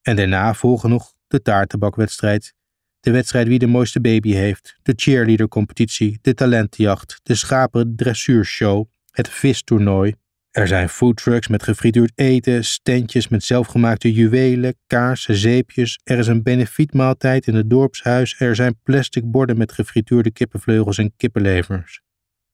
En 0.03 0.17
daarna 0.17 0.55
volgen 0.55 0.91
nog 0.91 1.13
de 1.27 1.43
taartenbakwedstrijd, 1.43 2.55
de 3.01 3.11
wedstrijd 3.11 3.47
wie 3.47 3.59
de 3.59 3.67
mooiste 3.67 4.01
baby 4.01 4.33
heeft, 4.33 4.77
de 4.83 4.93
cheerleader-competitie, 4.97 6.19
de 6.23 6.35
talentenjacht, 6.35 7.21
de 7.23 7.35
schapendressuurshow, 7.35 8.87
het 9.11 9.29
vistoernooi. 9.29 10.15
Er 10.51 10.69
zijn 10.69 10.89
foodtrucks 10.89 11.49
met 11.49 11.63
gefrituurd 11.63 12.13
eten, 12.15 12.65
standjes 12.65 13.29
met 13.29 13.45
zelfgemaakte 13.45 14.13
juwelen, 14.13 14.75
kaarsen, 14.87 15.35
zeepjes. 15.35 16.01
Er 16.05 16.19
is 16.19 16.27
een 16.27 16.43
benefietmaaltijd 16.43 17.47
in 17.47 17.55
het 17.55 17.71
dorpshuis. 17.71 18.41
Er 18.41 18.55
zijn 18.55 18.79
plastic 18.83 19.31
borden 19.31 19.59
met 19.59 19.73
gefrituurde 19.73 20.31
kippenvleugels 20.31 20.99
en 20.99 21.13
kippenlevers. 21.17 22.01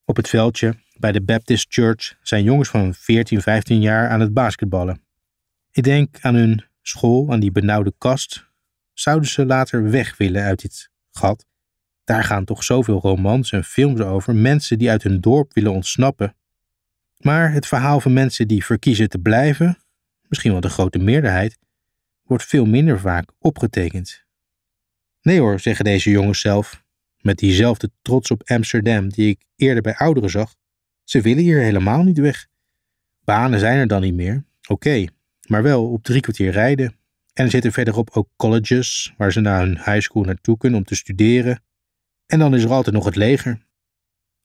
Op 0.05 0.17
het 0.17 0.29
veldje 0.29 0.75
bij 0.99 1.12
de 1.12 1.23
Baptist 1.23 1.67
Church 1.69 2.15
zijn 2.23 2.43
jongens 2.43 2.69
van 2.69 2.95
14, 2.95 3.41
15 3.41 3.81
jaar 3.81 4.09
aan 4.09 4.21
het 4.21 4.35
basketballen. 4.35 5.00
Ik 5.71 5.83
denk 5.83 6.17
aan 6.21 6.35
hun 6.35 6.65
school, 6.83 7.33
aan 7.33 7.41
die 7.41 7.53
benauwde 7.53 7.95
kast, 7.99 8.47
zouden 8.99 9.29
ze 9.29 9.47
later 9.47 9.91
weg 9.91 10.17
willen 10.17 10.43
uit 10.43 10.61
dit 10.61 10.91
gat? 11.11 11.47
Daar 12.05 12.25
gaan 12.25 12.45
toch 12.45 12.65
zoveel 12.65 13.00
romans 13.00 13.53
en 13.53 13.65
films 13.65 14.00
over, 14.00 14.35
mensen 14.35 14.79
die 14.79 14.91
uit 14.91 15.03
hun 15.03 15.21
dorp 15.21 15.55
willen 15.55 15.73
ontsnappen. 15.73 16.37
Maar 17.17 17.53
het 17.53 17.67
verhaal 17.67 18.00
van 18.00 18.12
mensen 18.12 18.49
die 18.49 18.65
verkiezen 18.65 19.09
te 19.09 19.19
blijven, 19.19 19.79
misschien 20.29 20.53
wel 20.53 20.61
de 20.61 20.69
grote 20.69 20.99
meerderheid, 20.99 21.59
wordt 22.23 22.45
veel 22.45 22.65
minder 22.65 23.00
vaak 23.00 23.33
opgetekend. 23.38 24.25
Nee 25.23 25.41
hoor, 25.41 25.61
zeggen 25.61 25.85
deze 25.85 26.11
jongens 26.11 26.41
zelf, 26.41 26.85
met 27.21 27.38
diezelfde 27.38 27.91
trots 28.03 28.31
op 28.31 28.43
Amsterdam 28.50 29.09
die 29.09 29.29
ik 29.29 29.45
eerder 29.57 29.83
bij 29.83 29.97
ouderen 29.97 30.31
zag. 30.31 30.55
Ze 31.05 31.21
willen 31.21 31.43
hier 31.43 31.61
helemaal 31.61 32.03
niet 32.03 32.19
weg. 32.19 32.47
Banen 33.25 33.59
zijn 33.59 33.79
er 33.79 33.87
dan 33.87 34.00
niet 34.00 34.15
meer, 34.15 34.45
oké, 34.69 35.05
maar 35.47 35.62
wel 35.62 35.91
op 35.91 36.03
drie 36.03 36.21
kwartier 36.21 36.50
rijden 36.50 36.97
en 37.37 37.45
er 37.45 37.50
zitten 37.50 37.73
verderop 37.73 38.11
ook 38.12 38.28
colleges 38.37 39.14
waar 39.16 39.33
ze 39.33 39.40
na 39.40 39.59
hun 39.59 39.76
high 39.76 40.00
school 40.00 40.23
naartoe 40.23 40.57
kunnen 40.57 40.78
om 40.78 40.85
te 40.85 40.95
studeren. 40.95 41.62
En 42.26 42.38
dan 42.38 42.55
is 42.55 42.62
er 42.62 42.71
altijd 42.71 42.95
nog 42.95 43.05
het 43.05 43.16
leger. 43.16 43.66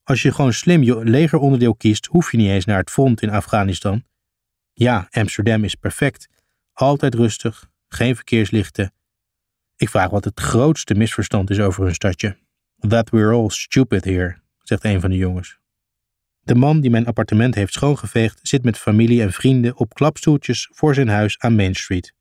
Als 0.03 0.21
je 0.21 0.31
gewoon 0.33 0.53
slim 0.53 0.83
je 0.83 1.03
legeronderdeel 1.03 1.75
kiest, 1.75 2.05
hoef 2.05 2.31
je 2.31 2.37
niet 2.37 2.49
eens 2.49 2.65
naar 2.65 2.77
het 2.77 2.89
front 2.89 3.21
in 3.21 3.29
Afghanistan. 3.29 4.03
Ja, 4.73 5.07
Amsterdam 5.11 5.63
is 5.63 5.75
perfect. 5.75 6.27
Altijd 6.73 7.15
rustig, 7.15 7.69
geen 7.87 8.15
verkeerslichten. 8.15 8.93
Ik 9.75 9.89
vraag 9.89 10.09
wat 10.09 10.25
het 10.25 10.39
grootste 10.39 10.93
misverstand 10.93 11.49
is 11.49 11.59
over 11.59 11.83
hun 11.83 11.93
stadje. 11.93 12.37
That 12.87 13.09
we're 13.09 13.33
all 13.33 13.49
stupid 13.49 14.03
here, 14.03 14.37
zegt 14.57 14.83
een 14.83 15.01
van 15.01 15.09
de 15.09 15.17
jongens. 15.17 15.59
De 16.39 16.55
man 16.55 16.81
die 16.81 16.91
mijn 16.91 17.05
appartement 17.05 17.55
heeft 17.55 17.73
schoongeveegd 17.73 18.39
zit 18.41 18.63
met 18.63 18.77
familie 18.77 19.21
en 19.21 19.33
vrienden 19.33 19.75
op 19.77 19.93
klapstoeltjes 19.93 20.69
voor 20.71 20.93
zijn 20.93 21.07
huis 21.07 21.39
aan 21.39 21.55
Main 21.55 21.75
Street. 21.75 22.13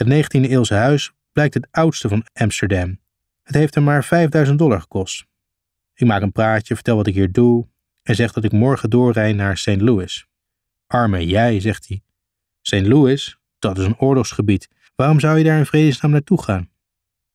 Het 0.00 0.08
19e-eeuwse 0.08 0.74
huis 0.74 1.12
blijkt 1.32 1.54
het 1.54 1.68
oudste 1.70 2.08
van 2.08 2.26
Amsterdam. 2.32 3.00
Het 3.42 3.54
heeft 3.54 3.74
hem 3.74 3.84
maar 3.84 4.04
5000 4.04 4.58
dollar 4.58 4.80
gekost. 4.80 5.26
Ik 5.94 6.06
maak 6.06 6.22
een 6.22 6.32
praatje, 6.32 6.74
vertel 6.74 6.96
wat 6.96 7.06
ik 7.06 7.14
hier 7.14 7.32
doe 7.32 7.68
en 8.02 8.14
zeg 8.14 8.32
dat 8.32 8.44
ik 8.44 8.52
morgen 8.52 8.90
doorrijd 8.90 9.36
naar 9.36 9.56
St. 9.56 9.80
Louis. 9.80 10.26
Arme 10.86 11.26
jij, 11.26 11.60
zegt 11.60 11.88
hij. 11.88 12.02
St. 12.60 12.86
Louis, 12.86 13.38
dat 13.58 13.78
is 13.78 13.84
een 13.84 13.98
oorlogsgebied. 13.98 14.68
Waarom 14.94 15.20
zou 15.20 15.38
je 15.38 15.44
daar 15.44 15.58
in 15.58 15.66
vredesnaam 15.66 16.10
naartoe 16.10 16.42
gaan? 16.42 16.70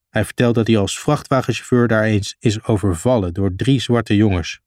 Hij 0.08 0.24
vertelt 0.24 0.54
dat 0.54 0.66
hij 0.66 0.78
als 0.78 0.98
vrachtwagenchauffeur 0.98 1.88
daar 1.88 2.04
eens 2.04 2.36
is 2.38 2.64
overvallen 2.64 3.34
door 3.34 3.56
drie 3.56 3.80
zwarte 3.80 4.16
jongens. 4.16 4.60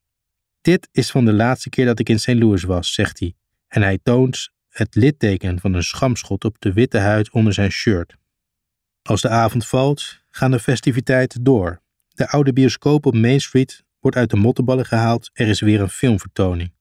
Dit 0.62 0.90
is 0.92 1.12
van 1.12 1.26
de 1.26 1.34
laatste 1.34 1.70
keer 1.70 1.86
dat 1.86 2.00
ik 2.00 2.10
in 2.10 2.20
St. 2.20 2.34
Louis 2.34 2.64
was, 2.64 2.94
zegt 2.94 3.20
hij, 3.20 3.36
en 3.68 3.82
hij 3.82 4.00
toont 4.04 4.52
het 4.80 4.96
litteken 4.96 5.60
van 5.60 5.74
een 5.74 5.84
schamschot 5.84 6.46
op 6.46 6.56
de 6.60 6.74
witte 6.74 6.98
huid 6.98 7.30
onder 7.30 7.54
zijn 7.54 7.72
shirt. 7.72 8.16
Als 9.02 9.22
de 9.22 9.30
avond 9.30 9.68
valt, 9.68 10.20
gaan 10.32 10.52
de 10.52 10.60
festiviteiten 10.60 11.44
door. 11.44 11.82
De 12.08 12.30
oude 12.30 12.54
bioscoop 12.54 13.06
op 13.06 13.14
Main 13.14 13.42
Street 13.42 13.84
wordt 14.00 14.18
uit 14.18 14.30
de 14.30 14.38
mottenballen 14.38 14.86
gehaald, 14.86 15.30
er 15.34 15.48
is 15.48 15.60
weer 15.60 15.82
een 15.82 15.90
filmvertoning. 15.90 16.74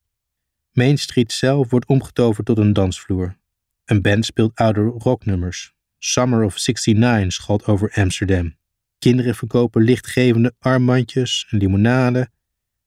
Main 0.71 0.97
Street 0.97 1.31
zelf 1.31 1.69
wordt 1.69 1.87
omgetoverd 1.87 2.45
tot 2.45 2.57
een 2.57 2.73
dansvloer. 2.73 3.37
Een 3.85 4.01
band 4.01 4.25
speelt 4.25 4.55
oude 4.55 4.81
rocknummers. 4.81 5.73
Summer 5.97 6.43
of 6.43 6.65
69 6.65 7.33
schalt 7.33 7.65
over 7.65 7.91
Amsterdam. 7.93 8.55
Kinderen 8.99 9.35
verkopen 9.35 9.81
lichtgevende 9.81 10.53
armbandjes 10.59 11.47
en 11.49 11.57
limonade. 11.57 12.29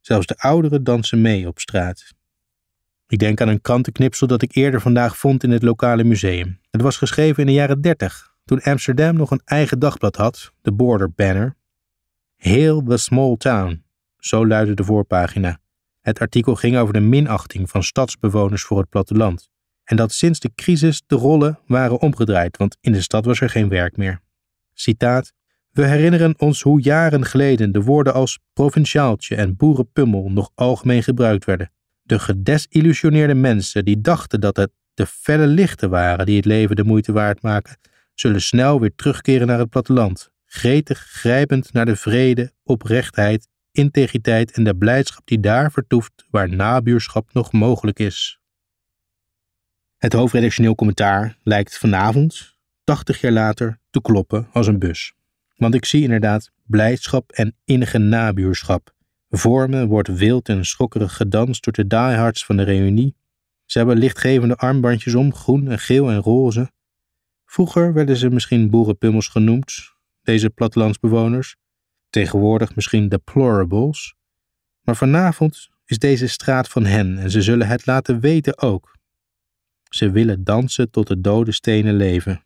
Zelfs 0.00 0.26
de 0.26 0.38
ouderen 0.38 0.84
dansen 0.84 1.20
mee 1.20 1.46
op 1.46 1.58
straat. 1.58 2.12
Ik 3.12 3.18
denk 3.18 3.40
aan 3.40 3.48
een 3.48 3.60
krantenknipsel 3.60 4.26
dat 4.26 4.42
ik 4.42 4.54
eerder 4.54 4.80
vandaag 4.80 5.16
vond 5.16 5.42
in 5.42 5.50
het 5.50 5.62
lokale 5.62 6.04
museum. 6.04 6.58
Het 6.70 6.80
was 6.80 6.96
geschreven 6.96 7.40
in 7.40 7.46
de 7.46 7.52
jaren 7.52 7.80
30, 7.80 8.34
toen 8.44 8.62
Amsterdam 8.62 9.16
nog 9.16 9.30
een 9.30 9.40
eigen 9.44 9.78
dagblad 9.78 10.16
had, 10.16 10.52
de 10.62 10.72
Border 10.72 11.10
Banner. 11.10 11.56
Hail 12.36 12.82
the 12.82 12.96
small 12.96 13.36
town, 13.36 13.84
zo 14.18 14.46
luidde 14.46 14.74
de 14.74 14.84
voorpagina. 14.84 15.58
Het 16.00 16.20
artikel 16.20 16.54
ging 16.54 16.76
over 16.76 16.92
de 16.92 17.00
minachting 17.00 17.70
van 17.70 17.82
stadsbewoners 17.82 18.62
voor 18.62 18.78
het 18.78 18.88
platteland. 18.88 19.48
En 19.84 19.96
dat 19.96 20.12
sinds 20.12 20.40
de 20.40 20.50
crisis 20.54 21.02
de 21.06 21.16
rollen 21.16 21.58
waren 21.66 22.00
omgedraaid, 22.00 22.56
want 22.56 22.76
in 22.80 22.92
de 22.92 23.02
stad 23.02 23.24
was 23.24 23.40
er 23.40 23.50
geen 23.50 23.68
werk 23.68 23.96
meer. 23.96 24.20
Citaat: 24.74 25.32
We 25.70 25.86
herinneren 25.86 26.34
ons 26.38 26.62
hoe 26.62 26.82
jaren 26.82 27.24
geleden 27.24 27.72
de 27.72 27.82
woorden 27.82 28.14
als 28.14 28.38
provinciaaltje 28.52 29.36
en 29.36 29.56
boerenpummel 29.56 30.30
nog 30.30 30.50
algemeen 30.54 31.02
gebruikt 31.02 31.44
werden. 31.44 31.70
De 32.02 32.18
gedesillusioneerde 32.18 33.34
mensen 33.34 33.84
die 33.84 34.00
dachten 34.00 34.40
dat 34.40 34.56
het 34.56 34.70
de 34.94 35.06
felle 35.06 35.46
lichten 35.46 35.90
waren 35.90 36.26
die 36.26 36.36
het 36.36 36.44
leven 36.44 36.76
de 36.76 36.84
moeite 36.84 37.12
waard 37.12 37.42
maken, 37.42 37.76
zullen 38.14 38.40
snel 38.40 38.80
weer 38.80 38.94
terugkeren 38.94 39.46
naar 39.46 39.58
het 39.58 39.68
platteland, 39.68 40.30
gretig 40.44 40.98
grijpend 40.98 41.72
naar 41.72 41.86
de 41.86 41.96
vrede, 41.96 42.52
oprechtheid, 42.62 43.48
integriteit 43.72 44.52
en 44.52 44.64
de 44.64 44.76
blijdschap 44.76 45.26
die 45.26 45.40
daar 45.40 45.72
vertoeft 45.72 46.26
waar 46.30 46.48
nabuurschap 46.48 47.32
nog 47.32 47.52
mogelijk 47.52 47.98
is. 47.98 48.40
Het 49.96 50.12
hoofdredactioneel 50.12 50.74
commentaar 50.74 51.36
lijkt 51.42 51.78
vanavond, 51.78 52.56
80 52.84 53.20
jaar 53.20 53.32
later, 53.32 53.80
te 53.90 54.00
kloppen 54.00 54.48
als 54.52 54.66
een 54.66 54.78
bus. 54.78 55.14
Want 55.56 55.74
ik 55.74 55.84
zie 55.84 56.02
inderdaad 56.02 56.50
blijdschap 56.66 57.32
en 57.32 57.56
innige 57.64 57.98
nabuurschap, 57.98 58.94
Vormen 59.34 59.88
wordt 59.88 60.08
wild 60.08 60.48
en 60.48 60.64
schokkerig 60.64 61.16
gedanst 61.16 61.64
door 61.64 61.72
de 61.72 61.86
diehards 61.86 62.44
van 62.44 62.56
de 62.56 62.62
reunie. 62.62 63.16
Ze 63.64 63.78
hebben 63.78 63.98
lichtgevende 63.98 64.56
armbandjes 64.56 65.14
om, 65.14 65.34
groen 65.34 65.68
en 65.68 65.78
geel 65.78 66.10
en 66.10 66.18
roze. 66.18 66.72
Vroeger 67.44 67.92
werden 67.92 68.16
ze 68.16 68.30
misschien 68.30 68.70
boerenpummels 68.70 69.28
genoemd, 69.28 69.92
deze 70.22 70.50
plattelandsbewoners. 70.50 71.56
Tegenwoordig 72.10 72.74
misschien 72.74 73.08
deplorables. 73.08 74.14
Maar 74.82 74.96
vanavond 74.96 75.68
is 75.84 75.98
deze 75.98 76.26
straat 76.26 76.68
van 76.68 76.84
hen 76.84 77.18
en 77.18 77.30
ze 77.30 77.42
zullen 77.42 77.66
het 77.66 77.86
laten 77.86 78.20
weten 78.20 78.58
ook. 78.58 78.96
Ze 79.88 80.10
willen 80.10 80.44
dansen 80.44 80.90
tot 80.90 81.06
de 81.06 81.20
dode 81.20 81.52
stenen 81.52 81.94
leven. 81.94 82.44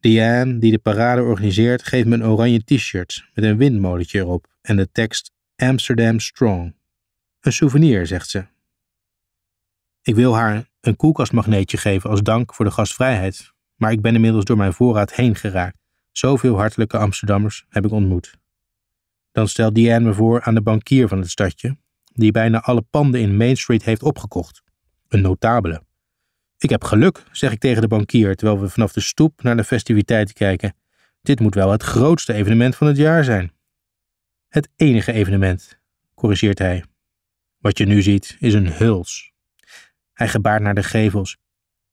Diane, 0.00 0.58
die 0.58 0.70
de 0.70 0.78
parade 0.78 1.22
organiseert, 1.22 1.82
geeft 1.82 2.06
me 2.06 2.14
een 2.14 2.24
oranje 2.24 2.64
t-shirt 2.64 3.28
met 3.34 3.44
een 3.44 3.56
windmolentje 3.56 4.18
erop 4.18 4.46
en 4.60 4.76
de 4.76 4.90
tekst 4.92 5.36
Amsterdam 5.62 6.20
Strong. 6.20 6.74
Een 7.40 7.52
souvenir, 7.52 8.06
zegt 8.06 8.28
ze. 8.28 8.44
Ik 10.02 10.14
wil 10.14 10.34
haar 10.34 10.68
een 10.80 10.96
koelkastmagneetje 10.96 11.76
geven 11.76 12.10
als 12.10 12.22
dank 12.22 12.54
voor 12.54 12.64
de 12.64 12.70
gastvrijheid, 12.70 13.52
maar 13.76 13.92
ik 13.92 14.00
ben 14.00 14.14
inmiddels 14.14 14.44
door 14.44 14.56
mijn 14.56 14.72
voorraad 14.72 15.14
heen 15.14 15.34
geraakt. 15.34 15.76
Zoveel 16.12 16.56
hartelijke 16.56 16.98
Amsterdammers 16.98 17.64
heb 17.68 17.84
ik 17.84 17.90
ontmoet. 17.90 18.38
Dan 19.32 19.48
stelt 19.48 19.74
Diane 19.74 20.04
me 20.04 20.14
voor 20.14 20.42
aan 20.42 20.54
de 20.54 20.62
bankier 20.62 21.08
van 21.08 21.18
het 21.18 21.30
stadje, 21.30 21.76
die 22.04 22.32
bijna 22.32 22.60
alle 22.60 22.82
panden 22.82 23.20
in 23.20 23.36
Main 23.36 23.56
Street 23.56 23.84
heeft 23.84 24.02
opgekocht. 24.02 24.62
Een 25.08 25.20
notabele. 25.20 25.82
Ik 26.58 26.70
heb 26.70 26.84
geluk, 26.84 27.24
zeg 27.32 27.52
ik 27.52 27.58
tegen 27.58 27.82
de 27.82 27.88
bankier 27.88 28.36
terwijl 28.36 28.60
we 28.60 28.68
vanaf 28.68 28.92
de 28.92 29.00
stoep 29.00 29.42
naar 29.42 29.56
de 29.56 29.64
festiviteiten 29.64 30.34
kijken. 30.34 30.74
Dit 31.22 31.40
moet 31.40 31.54
wel 31.54 31.70
het 31.70 31.82
grootste 31.82 32.32
evenement 32.32 32.76
van 32.76 32.86
het 32.86 32.96
jaar 32.96 33.24
zijn. 33.24 33.56
Het 34.48 34.68
enige 34.76 35.12
evenement, 35.12 35.78
corrigeert 36.14 36.58
hij. 36.58 36.84
Wat 37.58 37.78
je 37.78 37.86
nu 37.86 38.02
ziet 38.02 38.36
is 38.38 38.54
een 38.54 38.72
huls. 38.72 39.32
Hij 40.12 40.28
gebaart 40.28 40.62
naar 40.62 40.74
de 40.74 40.82
gevels. 40.82 41.36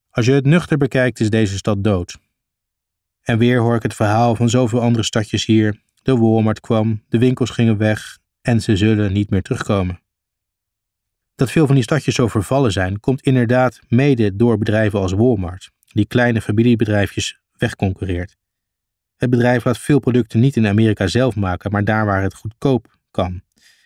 Als 0.09 0.25
je 0.25 0.31
het 0.31 0.45
nuchter 0.45 0.77
bekijkt 0.77 1.19
is 1.19 1.29
deze 1.29 1.57
stad 1.57 1.83
dood. 1.83 2.17
En 3.21 3.37
weer 3.37 3.59
hoor 3.59 3.75
ik 3.75 3.83
het 3.83 3.93
verhaal 3.93 4.35
van 4.35 4.49
zoveel 4.49 4.81
andere 4.81 5.03
stadjes 5.03 5.45
hier. 5.45 5.81
De 6.01 6.17
Walmart 6.17 6.59
kwam, 6.59 7.03
de 7.09 7.17
winkels 7.17 7.49
gingen 7.49 7.77
weg 7.77 8.17
en 8.41 8.61
ze 8.61 8.75
zullen 8.75 9.13
niet 9.13 9.29
meer 9.29 9.41
terugkomen. 9.41 9.99
Dat 11.35 11.51
veel 11.51 11.65
van 11.65 11.75
die 11.75 11.83
stadjes 11.83 12.15
zo 12.15 12.27
vervallen 12.27 12.71
zijn, 12.71 12.99
komt 12.99 13.21
inderdaad 13.21 13.79
mede 13.87 14.35
door 14.35 14.57
bedrijven 14.57 14.99
als 14.99 15.11
Walmart, 15.11 15.71
die 15.85 16.05
kleine 16.05 16.41
familiebedrijfjes 16.41 17.39
wegconcurreert. 17.57 18.37
Het 19.15 19.29
bedrijf 19.29 19.63
laat 19.63 19.77
veel 19.77 19.99
producten 19.99 20.39
niet 20.39 20.55
in 20.55 20.67
Amerika 20.67 21.07
zelf 21.07 21.35
maken, 21.35 21.71
maar 21.71 21.83
daar 21.83 22.05
waar 22.05 22.21
het 22.21 22.33
goedkoop 22.33 22.97
kan. 23.11 23.41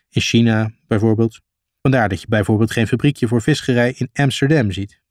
In 0.10 0.22
China 0.22 0.72
bijvoorbeeld. 0.88 1.40
Vandaar 1.82 2.10
dat 2.10 2.22
je 2.22 2.28
bijvoorbeeld 2.28 2.72
geen 2.72 2.88
fabriekje 2.88 3.28
voor 3.28 3.42
visgerij 3.42 3.94
in 3.98 4.10
Amsterdam 4.14 4.72
ziet. 4.72 5.02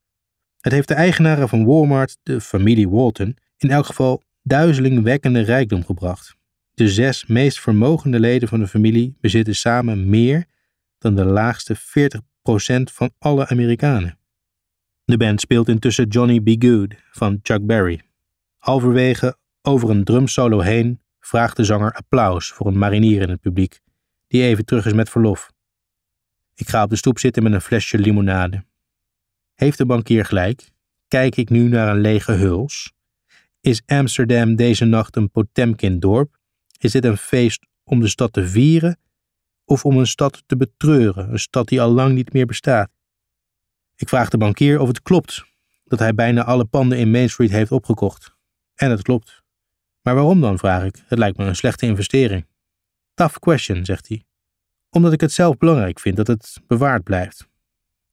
Het 0.59 0.73
heeft 0.73 0.87
de 0.87 0.93
eigenaren 0.93 1.49
van 1.49 1.65
Walmart, 1.65 2.17
de 2.23 2.41
familie 2.41 2.89
Walton, 2.89 3.37
in 3.57 3.69
elk 3.69 3.85
geval 3.85 4.23
duizelingwekkende 4.43 5.41
rijkdom 5.41 5.85
gebracht. 5.85 6.35
De 6.73 6.89
zes 6.89 7.25
meest 7.25 7.59
vermogende 7.59 8.19
leden 8.19 8.47
van 8.47 8.59
de 8.59 8.67
familie 8.67 9.17
bezitten 9.19 9.55
samen 9.55 10.09
meer 10.09 10.45
dan 10.97 11.15
de 11.15 11.25
laagste 11.25 11.77
40% 11.77 11.79
van 12.93 13.11
alle 13.17 13.47
Amerikanen. 13.47 14.17
De 15.05 15.17
band 15.17 15.41
speelt 15.41 15.67
intussen 15.67 16.07
Johnny 16.07 16.39
B. 16.39 16.63
Good 16.63 16.95
van 17.11 17.39
Chuck 17.43 17.65
Berry. 17.65 18.01
Halverwege 18.57 19.37
over 19.61 19.89
een 19.89 20.03
drumsolo 20.03 20.59
heen 20.59 21.01
vraagt 21.19 21.55
de 21.55 21.63
zanger 21.63 21.93
applaus 21.93 22.51
voor 22.51 22.67
een 22.67 22.77
marinier 22.77 23.21
in 23.21 23.29
het 23.29 23.41
publiek, 23.41 23.79
die 24.27 24.43
even 24.43 24.65
terug 24.65 24.85
is 24.85 24.93
met 24.93 25.09
verlof. 25.09 25.51
Ik 26.55 26.69
ga 26.69 26.83
op 26.83 26.89
de 26.89 26.95
stoep 26.95 27.19
zitten 27.19 27.43
met 27.43 27.53
een 27.53 27.61
flesje 27.61 27.97
limonade. 27.97 28.65
Heeft 29.53 29.77
de 29.77 29.85
bankier 29.85 30.25
gelijk? 30.25 30.71
Kijk 31.07 31.35
ik 31.35 31.49
nu 31.49 31.67
naar 31.67 31.95
een 31.95 32.01
lege 32.01 32.31
huls? 32.31 32.93
Is 33.61 33.81
Amsterdam 33.85 34.55
deze 34.55 34.85
nacht 34.85 35.15
een 35.15 35.31
Potemkin-dorp? 35.31 36.37
Is 36.77 36.91
dit 36.91 37.05
een 37.05 37.17
feest 37.17 37.65
om 37.83 37.99
de 37.99 38.07
stad 38.07 38.33
te 38.33 38.47
vieren 38.47 38.99
of 39.65 39.85
om 39.85 39.97
een 39.97 40.07
stad 40.07 40.43
te 40.45 40.57
betreuren, 40.57 41.31
een 41.31 41.39
stad 41.39 41.67
die 41.67 41.81
al 41.81 41.91
lang 41.91 42.13
niet 42.13 42.33
meer 42.33 42.45
bestaat? 42.45 42.89
Ik 43.95 44.09
vraag 44.09 44.29
de 44.29 44.37
bankier 44.37 44.79
of 44.79 44.87
het 44.87 45.01
klopt 45.01 45.45
dat 45.83 45.99
hij 45.99 46.13
bijna 46.13 46.43
alle 46.43 46.65
panden 46.65 46.97
in 46.97 47.11
Main 47.11 47.29
Street 47.29 47.51
heeft 47.51 47.71
opgekocht. 47.71 48.35
En 48.75 48.89
het 48.89 49.01
klopt. 49.01 49.43
Maar 50.01 50.15
waarom 50.15 50.41
dan, 50.41 50.57
vraag 50.57 50.83
ik. 50.83 51.03
Het 51.05 51.19
lijkt 51.19 51.37
me 51.37 51.45
een 51.45 51.55
slechte 51.55 51.85
investering. 51.85 52.45
Tough 53.13 53.39
question, 53.39 53.85
zegt 53.85 54.07
hij. 54.07 54.23
Omdat 54.89 55.13
ik 55.13 55.21
het 55.21 55.31
zelf 55.31 55.57
belangrijk 55.57 55.99
vind 55.99 56.15
dat 56.15 56.27
het 56.27 56.61
bewaard 56.67 57.03
blijft. 57.03 57.47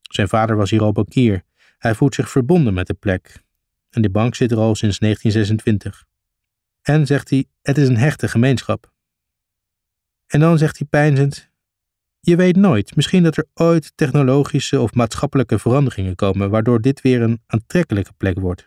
Zijn 0.02 0.28
vader 0.28 0.56
was 0.56 0.70
hier 0.70 0.82
al 0.82 0.92
bankier. 0.92 1.42
Hij 1.78 1.94
voelt 1.94 2.14
zich 2.14 2.30
verbonden 2.30 2.74
met 2.74 2.86
de 2.86 2.94
plek. 2.94 3.42
En 3.90 4.02
de 4.02 4.10
bank 4.10 4.34
zit 4.34 4.50
er 4.50 4.58
al 4.58 4.74
sinds 4.74 4.98
1926. 4.98 6.04
En, 6.82 7.06
zegt 7.06 7.30
hij, 7.30 7.44
het 7.62 7.78
is 7.78 7.88
een 7.88 7.96
hechte 7.96 8.28
gemeenschap. 8.28 8.92
En 10.26 10.40
dan 10.40 10.58
zegt 10.58 10.78
hij 10.78 10.86
pijnzend, 10.90 11.50
je 12.20 12.36
weet 12.36 12.56
nooit, 12.56 12.96
misschien 12.96 13.22
dat 13.22 13.36
er 13.36 13.46
ooit 13.54 13.92
technologische 13.94 14.80
of 14.80 14.94
maatschappelijke 14.94 15.58
veranderingen 15.58 16.14
komen, 16.14 16.50
waardoor 16.50 16.80
dit 16.80 17.00
weer 17.00 17.22
een 17.22 17.42
aantrekkelijke 17.46 18.12
plek 18.16 18.38
wordt. 18.38 18.66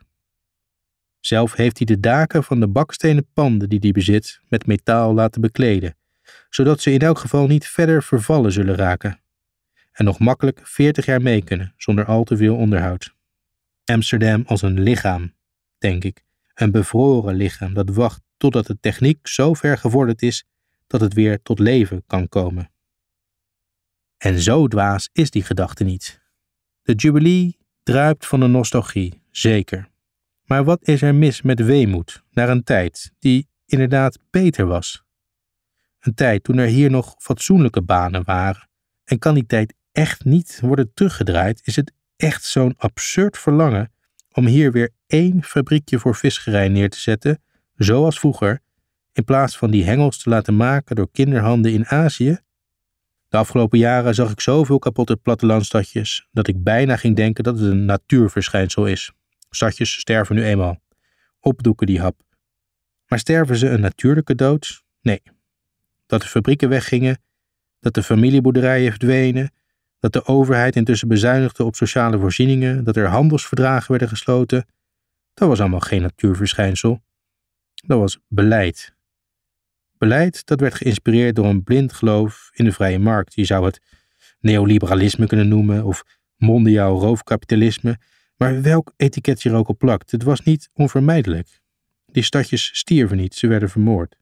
Zelf 1.20 1.56
heeft 1.56 1.78
hij 1.78 1.86
de 1.86 2.00
daken 2.00 2.44
van 2.44 2.60
de 2.60 2.68
bakstenen 2.68 3.28
panden 3.34 3.70
die 3.70 3.80
hij 3.80 3.92
bezit 3.92 4.40
met 4.50 4.66
metaal 4.66 5.14
laten 5.14 5.42
bekleden, 5.42 5.98
zodat 6.50 6.82
ze 6.82 6.92
in 6.92 7.00
elk 7.00 7.20
geval 7.20 7.48
niet 7.48 7.68
verder 7.68 8.04
vervallen 8.04 8.52
zullen 8.52 8.76
raken 8.76 9.20
en 10.00 10.06
nog 10.06 10.20
makkelijk 10.20 10.60
40 10.64 11.06
jaar 11.06 11.22
mee 11.22 11.44
kunnen 11.44 11.74
zonder 11.78 12.06
al 12.06 12.24
te 12.24 12.38
veel 12.38 12.56
onderhoud. 12.56 13.16
Amsterdam 13.86 14.44
als 14.46 14.62
een 14.62 14.80
lichaam, 14.80 15.34
denk 15.78 16.04
ik, 16.04 16.24
een 16.54 16.72
bevroren 16.72 17.36
lichaam 17.36 17.74
dat 17.74 17.90
wacht 17.90 18.22
totdat 18.38 18.68
de 18.68 18.80
techniek 18.80 19.28
zo 19.28 19.54
ver 19.54 19.78
gevorderd 19.78 20.22
is 20.22 20.46
dat 20.88 21.02
het 21.02 21.14
weer 21.14 21.42
tot 21.42 21.60
leven 21.60 22.04
kan 22.08 22.30
komen. 22.30 22.72
En 24.18 24.40
zo 24.40 24.68
dwaas 24.68 25.10
is 25.14 25.30
die 25.30 25.44
gedachte 25.44 25.84
niet. 25.84 26.22
De 26.82 26.94
jubilee 26.94 27.58
druipt 27.84 28.26
van 28.26 28.40
de 28.40 28.48
nostalgie, 28.48 29.22
zeker. 29.32 29.89
Maar 30.50 30.64
wat 30.64 30.88
is 30.88 31.02
er 31.02 31.16
mis 31.16 31.42
met 31.42 31.60
weemoed 31.60 32.24
naar 32.32 32.50
een 32.50 32.64
tijd 32.64 33.12
die 33.20 33.48
inderdaad 33.66 34.20
beter 34.30 34.66
was? 34.66 35.04
Een 36.00 36.14
tijd 36.14 36.44
toen 36.44 36.58
er 36.58 36.68
hier 36.68 36.90
nog 36.90 37.16
fatsoenlijke 37.18 37.82
banen 37.82 38.24
waren. 38.24 38.70
En 39.04 39.20
kan 39.20 39.34
die 39.34 39.46
tijd 39.46 39.74
echt 39.92 40.26
niet 40.26 40.60
worden 40.62 40.92
teruggedraaid? 40.94 41.62
Is 41.64 41.76
het 41.76 41.94
echt 42.16 42.44
zo'n 42.44 42.74
absurd 42.78 43.38
verlangen 43.38 43.92
om 44.32 44.46
hier 44.46 44.72
weer 44.72 44.90
één 45.08 45.44
fabriekje 45.44 46.00
voor 46.00 46.16
visgerij 46.16 46.70
neer 46.70 46.90
te 46.90 47.00
zetten, 47.00 47.42
zoals 47.76 48.20
vroeger, 48.20 48.60
in 49.12 49.24
plaats 49.24 49.58
van 49.58 49.72
die 49.72 49.84
hengels 49.84 50.24
te 50.24 50.30
laten 50.30 50.56
maken 50.56 50.96
door 50.96 51.12
kinderhanden 51.12 51.74
in 51.74 51.88
Azië? 51.88 52.38
De 53.28 53.38
afgelopen 53.38 53.80
jaren 53.80 54.16
zag 54.16 54.32
ik 54.32 54.42
zoveel 54.42 54.80
kapotte 54.80 55.16
plattelandstadjes 55.16 56.28
dat 56.32 56.48
ik 56.48 56.64
bijna 56.64 56.96
ging 56.96 57.16
denken 57.16 57.44
dat 57.44 57.60
het 57.60 57.72
een 57.72 57.86
natuurverschijnsel 57.86 58.86
is. 58.86 59.14
Stadjes 59.50 60.00
sterven 60.00 60.36
nu 60.36 60.44
eenmaal. 60.44 60.82
Opdoeken 61.40 61.88
die 61.88 62.00
hap. 62.00 62.22
Maar 63.08 63.20
sterven 63.20 63.56
ze 63.56 63.70
een 63.70 63.82
natuurlijke 63.82 64.36
dood? 64.36 64.84
Nee. 65.02 65.22
Dat 66.06 66.22
de 66.22 66.28
fabrieken 66.28 66.70
weggingen, 66.70 67.22
dat 67.80 67.94
de 67.94 68.04
familieboerderijen 68.04 68.90
verdwenen, 68.90 69.52
dat 70.00 70.14
de 70.14 70.26
overheid 70.26 70.76
intussen 70.76 71.08
bezuinigde 71.08 71.64
op 71.64 71.76
sociale 71.76 72.20
voorzieningen, 72.20 72.84
dat 72.84 72.96
er 72.96 73.08
handelsverdragen 73.08 73.92
werden 73.92 74.10
gesloten, 74.10 74.66
dat 75.34 75.48
was 75.48 75.60
allemaal 75.60 75.80
geen 75.80 76.02
natuurverschijnsel. 76.02 77.02
Dat 77.74 78.00
was 78.00 78.20
beleid. 78.28 78.94
Beleid 79.98 80.46
dat 80.46 80.60
werd 80.60 80.74
geïnspireerd 80.74 81.36
door 81.36 81.46
een 81.46 81.64
blind 81.64 81.94
geloof 81.94 82.50
in 82.54 82.66
de 82.66 82.72
vrije 82.72 83.00
markt. 83.00 83.34
Je 83.36 83.46
zou 83.46 83.66
het 83.66 83.82
neoliberalisme 84.40 85.28
kunnen 85.28 85.48
noemen 85.48 85.84
of 85.84 86.04
mondiaal 86.36 87.00
roofkapitalisme, 87.00 88.00
maar 88.40 88.62
welk 88.62 88.94
etiket 88.96 89.42
je 89.42 89.50
er 89.50 89.56
ook 89.56 89.68
op 89.68 89.78
plakt, 89.78 90.12
het 90.12 90.24
was 90.24 90.42
niet 90.42 90.70
onvermijdelijk. 90.74 91.62
Die 92.06 92.24
stadjes 92.24 92.78
stierven 92.78 93.18
niet, 93.18 93.36
ze 93.36 93.48
werden 93.48 93.70
vermoord. 93.70 94.16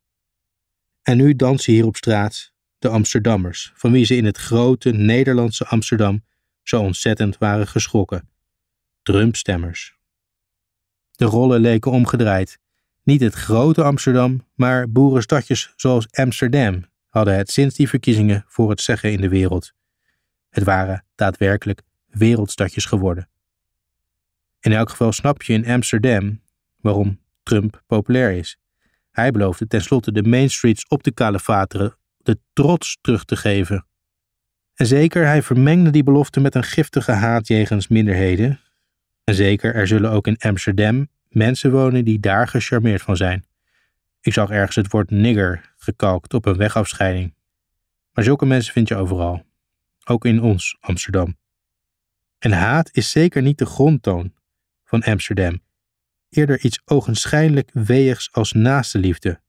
En 1.02 1.18
nu 1.18 1.36
dansen 1.36 1.74
hier 1.74 1.86
op 1.86 1.96
straat 1.96 2.54
de 2.80 2.90
Amsterdammers, 2.90 3.72
van 3.76 3.92
wie 3.92 4.06
ze 4.06 4.16
in 4.16 4.26
het 4.26 4.38
grote 4.38 4.92
Nederlandse 4.92 5.66
Amsterdam 5.66 6.24
zo 6.64 6.82
ontzettend 6.82 7.38
waren 7.38 7.68
geschrokken. 7.68 8.30
Trumpstemmers. 9.04 9.98
De 11.12 11.26
rollen 11.26 11.60
leken 11.60 11.92
omgedraaid. 11.92 12.60
Niet 13.04 13.22
het 13.22 13.34
grote 13.34 13.84
Amsterdam, 13.84 14.48
maar 14.54 14.90
boerenstadjes 14.90 15.74
zoals 15.76 16.08
Amsterdam 16.12 16.86
hadden 17.08 17.36
het 17.36 17.52
sinds 17.52 17.76
die 17.76 17.90
verkiezingen 17.90 18.46
voor 18.48 18.70
het 18.70 18.82
zeggen 18.82 19.12
in 19.12 19.22
de 19.22 19.30
wereld. 19.30 19.74
Het 20.50 20.64
waren 20.64 21.06
daadwerkelijk 21.16 21.82
wereldstadjes 22.08 22.86
geworden. 22.86 23.30
In 24.60 24.72
elk 24.72 24.90
geval 24.90 25.12
snap 25.12 25.44
je 25.44 25.54
in 25.54 25.68
Amsterdam 25.68 26.42
waarom 26.78 27.20
Trump 27.44 27.84
populair 27.88 28.32
is. 28.32 28.58
Hij 29.12 29.32
beloofde 29.32 29.68
tenslotte 29.68 30.12
de 30.12 30.24
Main 30.24 30.50
Streets 30.50 30.88
op 30.88 31.04
te 31.04 31.12
kalefateren 31.12 31.98
de 32.18 32.40
trots 32.54 32.98
terug 33.02 33.24
te 33.24 33.36
geven. 33.36 33.86
En 34.74 34.86
zeker, 34.86 35.26
hij 35.26 35.42
vermengde 35.42 35.90
die 35.90 36.04
belofte 36.04 36.40
met 36.40 36.56
een 36.56 36.64
giftige 36.64 37.12
haat 37.12 37.48
jegens 37.48 37.88
minderheden. 37.88 38.60
En 39.24 39.36
zeker, 39.36 39.76
er 39.76 39.88
zullen 39.88 40.12
ook 40.12 40.28
in 40.28 40.38
Amsterdam 40.38 41.08
mensen 41.30 41.72
wonen 41.72 42.06
die 42.06 42.20
daar 42.20 42.48
gecharmeerd 42.48 43.02
van 43.02 43.18
zijn. 43.18 43.46
Ik 44.22 44.34
zag 44.34 44.50
ergens 44.50 44.76
het 44.76 44.92
woord 44.92 45.10
nigger 45.10 45.74
gekalkt 45.78 46.34
op 46.34 46.46
een 46.46 46.58
wegafscheiding. 46.58 47.34
Maar 48.14 48.24
zulke 48.24 48.46
mensen 48.46 48.74
vind 48.74 48.88
je 48.88 48.96
overal. 48.96 49.46
Ook 50.06 50.26
in 50.26 50.42
ons 50.42 50.78
Amsterdam. 50.80 51.38
En 52.40 52.52
haat 52.52 52.90
is 52.92 53.12
zeker 53.12 53.42
niet 53.42 53.58
de 53.58 53.66
grondtoon 53.66 54.34
van 54.88 55.04
Amsterdam. 55.04 55.62
Eerder 56.30 56.60
iets 56.60 56.82
ogenschijnlijk 56.86 57.70
weegs 57.74 58.32
als 58.32 58.52
naaste 58.52 58.98
liefde. 58.98 59.42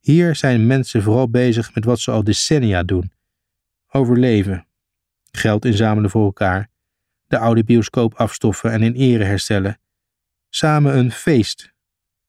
Hier 0.00 0.36
zijn 0.36 0.66
mensen 0.66 1.02
vooral 1.02 1.30
bezig 1.30 1.74
met 1.74 1.84
wat 1.84 2.00
ze 2.00 2.10
al 2.10 2.24
decennia 2.24 2.82
doen: 2.82 3.12
overleven, 3.88 4.66
geld 5.30 5.64
inzamelen 5.64 6.10
voor 6.10 6.24
elkaar, 6.24 6.70
de 7.26 7.38
oude 7.38 7.64
bioscoop 7.64 8.14
afstoffen 8.14 8.70
en 8.70 8.82
in 8.82 8.94
ere 8.94 9.24
herstellen, 9.24 9.80
samen 10.48 10.96
een 10.96 11.12
feest 11.12 11.72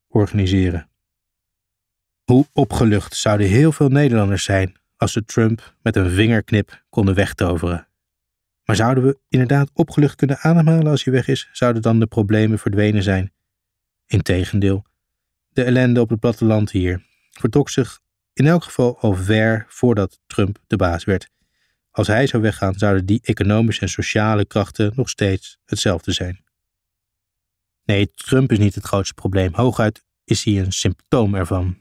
organiseren. 0.08 0.90
Hoe 2.24 2.48
opgelucht 2.54 3.16
zouden 3.16 3.48
heel 3.48 3.72
veel 3.72 3.90
Nederlanders 3.90 4.44
zijn 4.44 4.76
als 4.98 5.12
ze 5.12 5.26
Trump 5.26 5.76
met 5.82 5.96
een 5.96 6.10
vingerknip 6.10 6.84
konden 6.90 7.16
wegtoveren. 7.16 7.88
Maar 8.66 8.76
zouden 8.76 9.04
we 9.04 9.20
inderdaad 9.28 9.70
opgelucht 9.74 10.16
kunnen 10.16 10.40
ademhalen 10.40 10.88
als 10.88 11.04
hij 11.04 11.14
weg 11.14 11.28
is? 11.28 11.50
Zouden 11.52 11.82
dan 11.82 12.00
de 12.00 12.08
problemen 12.08 12.60
verdwenen 12.60 13.04
zijn? 13.04 13.34
Integendeel, 14.06 14.86
de 15.50 15.64
ellende 15.64 16.02
op 16.02 16.10
het 16.10 16.20
platteland 16.20 16.72
hier 16.72 17.06
vertrok 17.32 17.70
zich 17.70 18.00
in 18.34 18.48
elk 18.48 18.64
geval 18.64 19.00
al 19.00 19.14
ver 19.14 19.66
voordat 19.68 20.20
Trump 20.28 20.60
de 20.68 20.76
baas 20.76 21.04
werd. 21.04 21.30
Als 21.92 22.08
hij 22.08 22.28
zou 22.28 22.44
weggaan, 22.44 22.74
zouden 22.74 23.06
die 23.06 23.20
economische 23.24 23.82
en 23.82 23.90
sociale 23.90 24.46
krachten 24.46 24.92
nog 24.96 25.10
steeds 25.10 25.58
hetzelfde 25.66 26.12
zijn. 26.12 26.44
Nee, 27.84 28.12
Trump 28.12 28.52
is 28.52 28.58
niet 28.58 28.76
het 28.76 28.84
grootste 28.84 29.14
probleem. 29.14 29.54
Hooguit 29.54 30.04
is 30.24 30.44
hij 30.44 30.60
een 30.60 30.72
symptoom 30.72 31.36
ervan. 31.36 31.78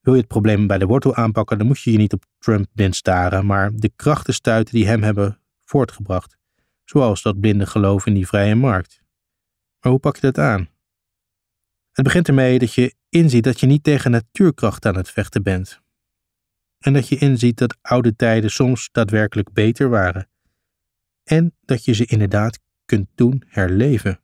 Wil 0.00 0.14
je 0.14 0.20
het 0.20 0.28
probleem 0.28 0.66
bij 0.66 0.78
de 0.78 0.86
wortel 0.86 1.14
aanpakken, 1.14 1.58
dan 1.58 1.66
moet 1.66 1.80
je 1.80 1.92
je 1.92 1.98
niet 1.98 2.12
op 2.12 2.24
Trump 2.38 2.66
blind 2.72 2.96
staren, 2.96 3.46
maar 3.46 3.70
de 3.74 3.92
krachten 3.96 4.34
stuiten 4.34 4.74
die 4.74 4.86
hem 4.86 5.02
hebben 5.02 5.40
voortgebracht, 5.66 6.36
zoals 6.84 7.22
dat 7.22 7.40
blinde 7.40 7.66
geloof 7.66 8.06
in 8.06 8.14
die 8.14 8.26
vrije 8.26 8.54
markt. 8.54 9.02
Maar 9.80 9.92
hoe 9.92 10.00
pak 10.00 10.14
je 10.14 10.20
dat 10.20 10.38
aan? 10.38 10.68
Het 11.92 12.04
begint 12.04 12.28
ermee 12.28 12.58
dat 12.58 12.74
je 12.74 12.94
inziet 13.08 13.44
dat 13.44 13.60
je 13.60 13.66
niet 13.66 13.84
tegen 13.84 14.10
natuurkracht 14.10 14.86
aan 14.86 14.96
het 14.96 15.10
vechten 15.10 15.42
bent. 15.42 15.80
En 16.78 16.92
dat 16.92 17.08
je 17.08 17.16
inziet 17.16 17.58
dat 17.58 17.76
oude 17.82 18.16
tijden 18.16 18.50
soms 18.50 18.88
daadwerkelijk 18.92 19.52
beter 19.52 19.88
waren. 19.88 20.28
En 21.24 21.54
dat 21.64 21.84
je 21.84 21.92
ze 21.92 22.04
inderdaad 22.04 22.58
kunt 22.84 23.08
doen 23.14 23.42
herleven. 23.46 24.20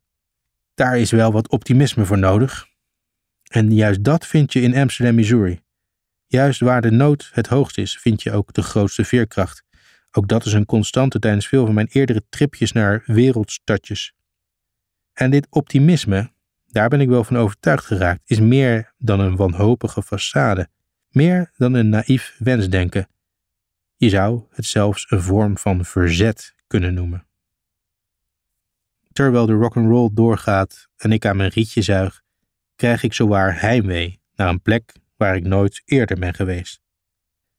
Daar 0.74 0.98
is 0.98 1.10
wel 1.10 1.32
wat 1.32 1.48
optimisme 1.48 2.04
voor 2.04 2.18
nodig. 2.18 2.66
En 3.50 3.74
juist 3.74 4.04
dat 4.04 4.26
vind 4.26 4.52
je 4.52 4.60
in 4.60 4.76
Amsterdam, 4.76 5.14
Missouri. 5.14 5.60
Juist 6.26 6.60
waar 6.60 6.80
de 6.80 6.90
nood 6.90 7.30
het 7.32 7.46
hoogst 7.46 7.78
is, 7.78 7.98
vind 7.98 8.22
je 8.22 8.32
ook 8.32 8.52
de 8.52 8.62
grootste 8.62 9.04
veerkracht. 9.04 9.64
Ook 10.12 10.28
dat 10.28 10.44
is 10.44 10.52
een 10.52 10.66
constante 10.66 11.18
tijdens 11.18 11.48
veel 11.48 11.64
van 11.64 11.74
mijn 11.74 11.88
eerdere 11.90 12.22
tripjes 12.28 12.72
naar 12.72 13.02
wereldstadjes. 13.06 14.14
En 15.12 15.30
dit 15.30 15.46
optimisme, 15.50 16.32
daar 16.66 16.88
ben 16.88 17.00
ik 17.00 17.08
wel 17.08 17.24
van 17.24 17.36
overtuigd 17.36 17.84
geraakt, 17.84 18.20
is 18.24 18.40
meer 18.40 18.92
dan 18.98 19.20
een 19.20 19.36
wanhopige 19.36 20.02
façade, 20.04 20.70
meer 21.08 21.50
dan 21.56 21.74
een 21.74 21.88
naïef 21.88 22.36
wensdenken. 22.38 23.08
Je 23.96 24.08
zou 24.08 24.42
het 24.50 24.64
zelfs 24.64 25.10
een 25.10 25.22
vorm 25.22 25.58
van 25.58 25.84
verzet 25.84 26.54
kunnen 26.66 26.94
noemen. 26.94 27.26
Terwijl 29.12 29.46
de 29.46 29.52
rock'n'roll 29.52 30.10
doorgaat 30.12 30.88
en 30.96 31.12
ik 31.12 31.26
aan 31.26 31.36
mijn 31.36 31.50
rietje 31.50 31.82
zuig, 31.82 32.22
krijg 32.76 33.02
ik 33.02 33.12
zowaar 33.12 33.60
heimwee 33.60 34.20
naar 34.34 34.48
een 34.48 34.62
plek 34.62 34.92
waar 35.16 35.36
ik 35.36 35.44
nooit 35.44 35.82
eerder 35.84 36.18
ben 36.18 36.34
geweest. 36.34 36.81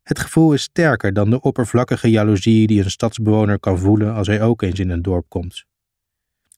Het 0.04 0.20
gevoel 0.20 0.54
is 0.54 0.62
sterker 0.62 1.14
dan 1.14 1.30
de 1.30 1.42
oppervlakkige 1.42 2.10
jaloezie 2.10 2.68
die 2.68 2.84
een 2.84 2.92
stadsbewoner 2.92 3.60
kan 3.60 3.80
voelen 3.80 4.14
als 4.14 4.28
hij 4.28 4.42
ook 4.42 4.62
eens 4.62 4.80
in 4.80 4.90
een 4.90 5.02
dorp 5.02 5.30
komt. 5.30 5.66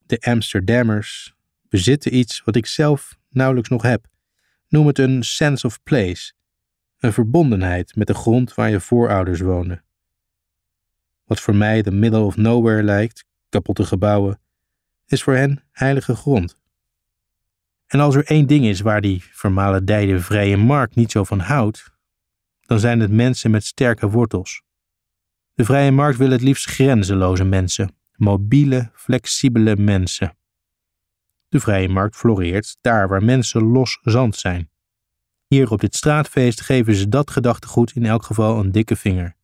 De 0.05 0.19
Amsterdammers 0.19 1.35
bezitten 1.69 2.15
iets 2.15 2.43
wat 2.43 2.55
ik 2.55 2.65
zelf 2.65 3.17
nauwelijks 3.29 3.69
nog 3.69 3.81
heb. 3.81 4.07
Noem 4.67 4.87
het 4.87 4.99
een 4.99 5.23
sense 5.23 5.67
of 5.67 5.83
place, 5.83 6.33
een 6.99 7.13
verbondenheid 7.13 7.95
met 7.95 8.07
de 8.07 8.13
grond 8.13 8.53
waar 8.53 8.69
je 8.69 8.79
voorouders 8.79 9.39
woonden. 9.39 9.83
Wat 11.25 11.39
voor 11.39 11.55
mij 11.55 11.81
de 11.81 11.91
middle 11.91 12.19
of 12.19 12.35
nowhere 12.35 12.83
lijkt, 12.83 13.25
kapotte 13.49 13.85
gebouwen, 13.85 14.39
is 15.07 15.23
voor 15.23 15.35
hen 15.35 15.63
heilige 15.71 16.15
grond. 16.15 16.57
En 17.87 17.99
als 17.99 18.15
er 18.15 18.25
één 18.25 18.47
ding 18.47 18.65
is 18.65 18.81
waar 18.81 19.01
die 19.01 19.23
vermalendijde 19.31 20.19
vrije 20.19 20.57
markt 20.57 20.95
niet 20.95 21.11
zo 21.11 21.23
van 21.23 21.39
houdt, 21.39 21.94
dan 22.65 22.79
zijn 22.79 22.99
het 22.99 23.11
mensen 23.11 23.51
met 23.51 23.65
sterke 23.65 24.09
wortels. 24.09 24.63
De 25.53 25.65
vrije 25.65 25.91
markt 25.91 26.17
wil 26.17 26.29
het 26.29 26.41
liefst 26.41 26.65
grenzeloze 26.65 27.43
mensen, 27.43 27.95
mobiele, 28.15 28.91
flexibele 28.93 29.75
mensen. 29.75 30.37
De 31.47 31.59
vrije 31.59 31.89
markt 31.89 32.15
floreert 32.15 32.77
daar 32.81 33.07
waar 33.07 33.23
mensen 33.23 33.63
los 33.63 33.99
zand 34.01 34.35
zijn. 34.35 34.69
Hier 35.47 35.71
op 35.71 35.79
dit 35.79 35.95
straatfeest 35.95 36.61
geven 36.61 36.95
ze 36.95 37.09
dat 37.09 37.31
gedachtegoed 37.31 37.91
in 37.91 38.05
elk 38.05 38.23
geval 38.23 38.59
een 38.59 38.71
dikke 38.71 38.95
vinger. 38.95 39.35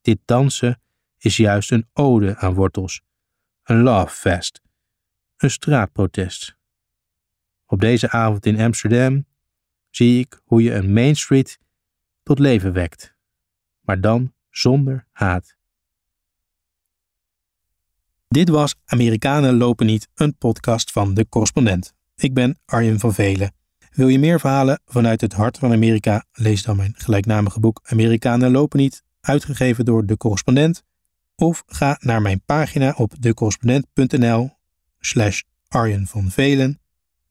Dit 0.00 0.18
dansen 0.24 0.82
is 1.18 1.36
juist 1.36 1.72
een 1.72 1.88
ode 1.92 2.36
aan 2.36 2.54
wortels, 2.54 3.02
een 3.62 3.82
love 3.82 4.14
fest, 4.14 4.62
een 5.36 5.50
straatprotest. 5.50 6.56
Op 7.66 7.80
deze 7.80 8.10
avond 8.10 8.46
in 8.46 8.60
Amsterdam 8.60 9.26
zie 9.90 10.18
ik 10.18 10.40
hoe 10.44 10.62
je 10.62 10.74
een 10.74 10.92
Main 10.92 11.16
Street 11.16 11.58
tot 12.24 12.38
leven 12.38 12.72
wekt, 12.72 13.14
maar 13.80 14.00
dan 14.00 14.32
zonder 14.50 15.06
haat. 15.12 15.56
Dit 18.28 18.48
was 18.48 18.74
Amerikanen 18.84 19.56
lopen 19.56 19.86
niet, 19.86 20.08
een 20.14 20.36
podcast 20.36 20.90
van 20.90 21.14
de 21.14 21.28
correspondent. 21.28 21.94
Ik 22.16 22.34
ben 22.34 22.58
Arjen 22.64 22.98
van 22.98 23.14
Velen. 23.14 23.54
Wil 23.92 24.08
je 24.08 24.18
meer 24.18 24.40
verhalen 24.40 24.80
vanuit 24.86 25.20
het 25.20 25.32
hart 25.32 25.58
van 25.58 25.72
Amerika? 25.72 26.24
Lees 26.32 26.62
dan 26.62 26.76
mijn 26.76 26.94
gelijknamige 26.96 27.60
boek 27.60 27.80
Amerikanen 27.82 28.50
lopen 28.50 28.78
niet, 28.78 29.02
uitgegeven 29.20 29.84
door 29.84 30.06
de 30.06 30.16
correspondent. 30.16 30.82
Of 31.36 31.62
ga 31.66 31.96
naar 32.00 32.22
mijn 32.22 32.42
pagina 32.46 32.94
op 32.96 33.12
decorrespondent.nl 33.20 34.50
slash 35.00 35.42
Arjen 35.68 36.06
van 36.06 36.30
Velen. 36.30 36.80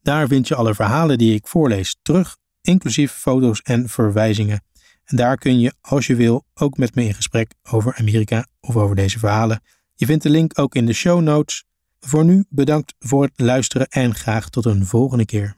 Daar 0.02 0.28
vind 0.28 0.48
je 0.48 0.56
alle 0.56 0.76
verhalen 0.76 1.18
die 1.18 1.36
ik 1.36 1.48
voorlees 1.48 1.98
terug, 2.02 2.38
inclusief 2.62 3.12
foto's 3.12 3.62
en 3.62 3.90
verwijzingen. 3.90 4.64
En 5.06 5.16
daar 5.18 5.38
kun 5.38 5.60
je, 5.60 5.74
als 5.82 6.08
je 6.08 6.16
wil, 6.16 6.46
ook 6.54 6.78
met 6.78 6.96
me 6.96 7.04
in 7.04 7.14
gesprek 7.14 7.54
over 7.64 7.96
Amerika 7.96 8.46
of 8.60 8.76
over 8.76 8.96
deze 8.96 9.20
verhalen. 9.20 9.62
Je 9.96 10.06
vindt 10.06 10.24
de 10.24 10.30
link 10.30 10.60
ook 10.60 10.76
in 10.76 10.86
de 10.86 10.94
show 10.94 11.22
notes. 11.22 11.66
Voor 12.00 12.26
nu 12.26 12.46
bedankt 12.50 12.94
voor 13.00 13.24
het 13.24 13.40
luisteren 13.40 13.88
en 13.88 14.16
graag 14.16 14.50
tot 14.50 14.66
een 14.66 14.86
volgende 14.86 15.26
keer. 15.26 15.58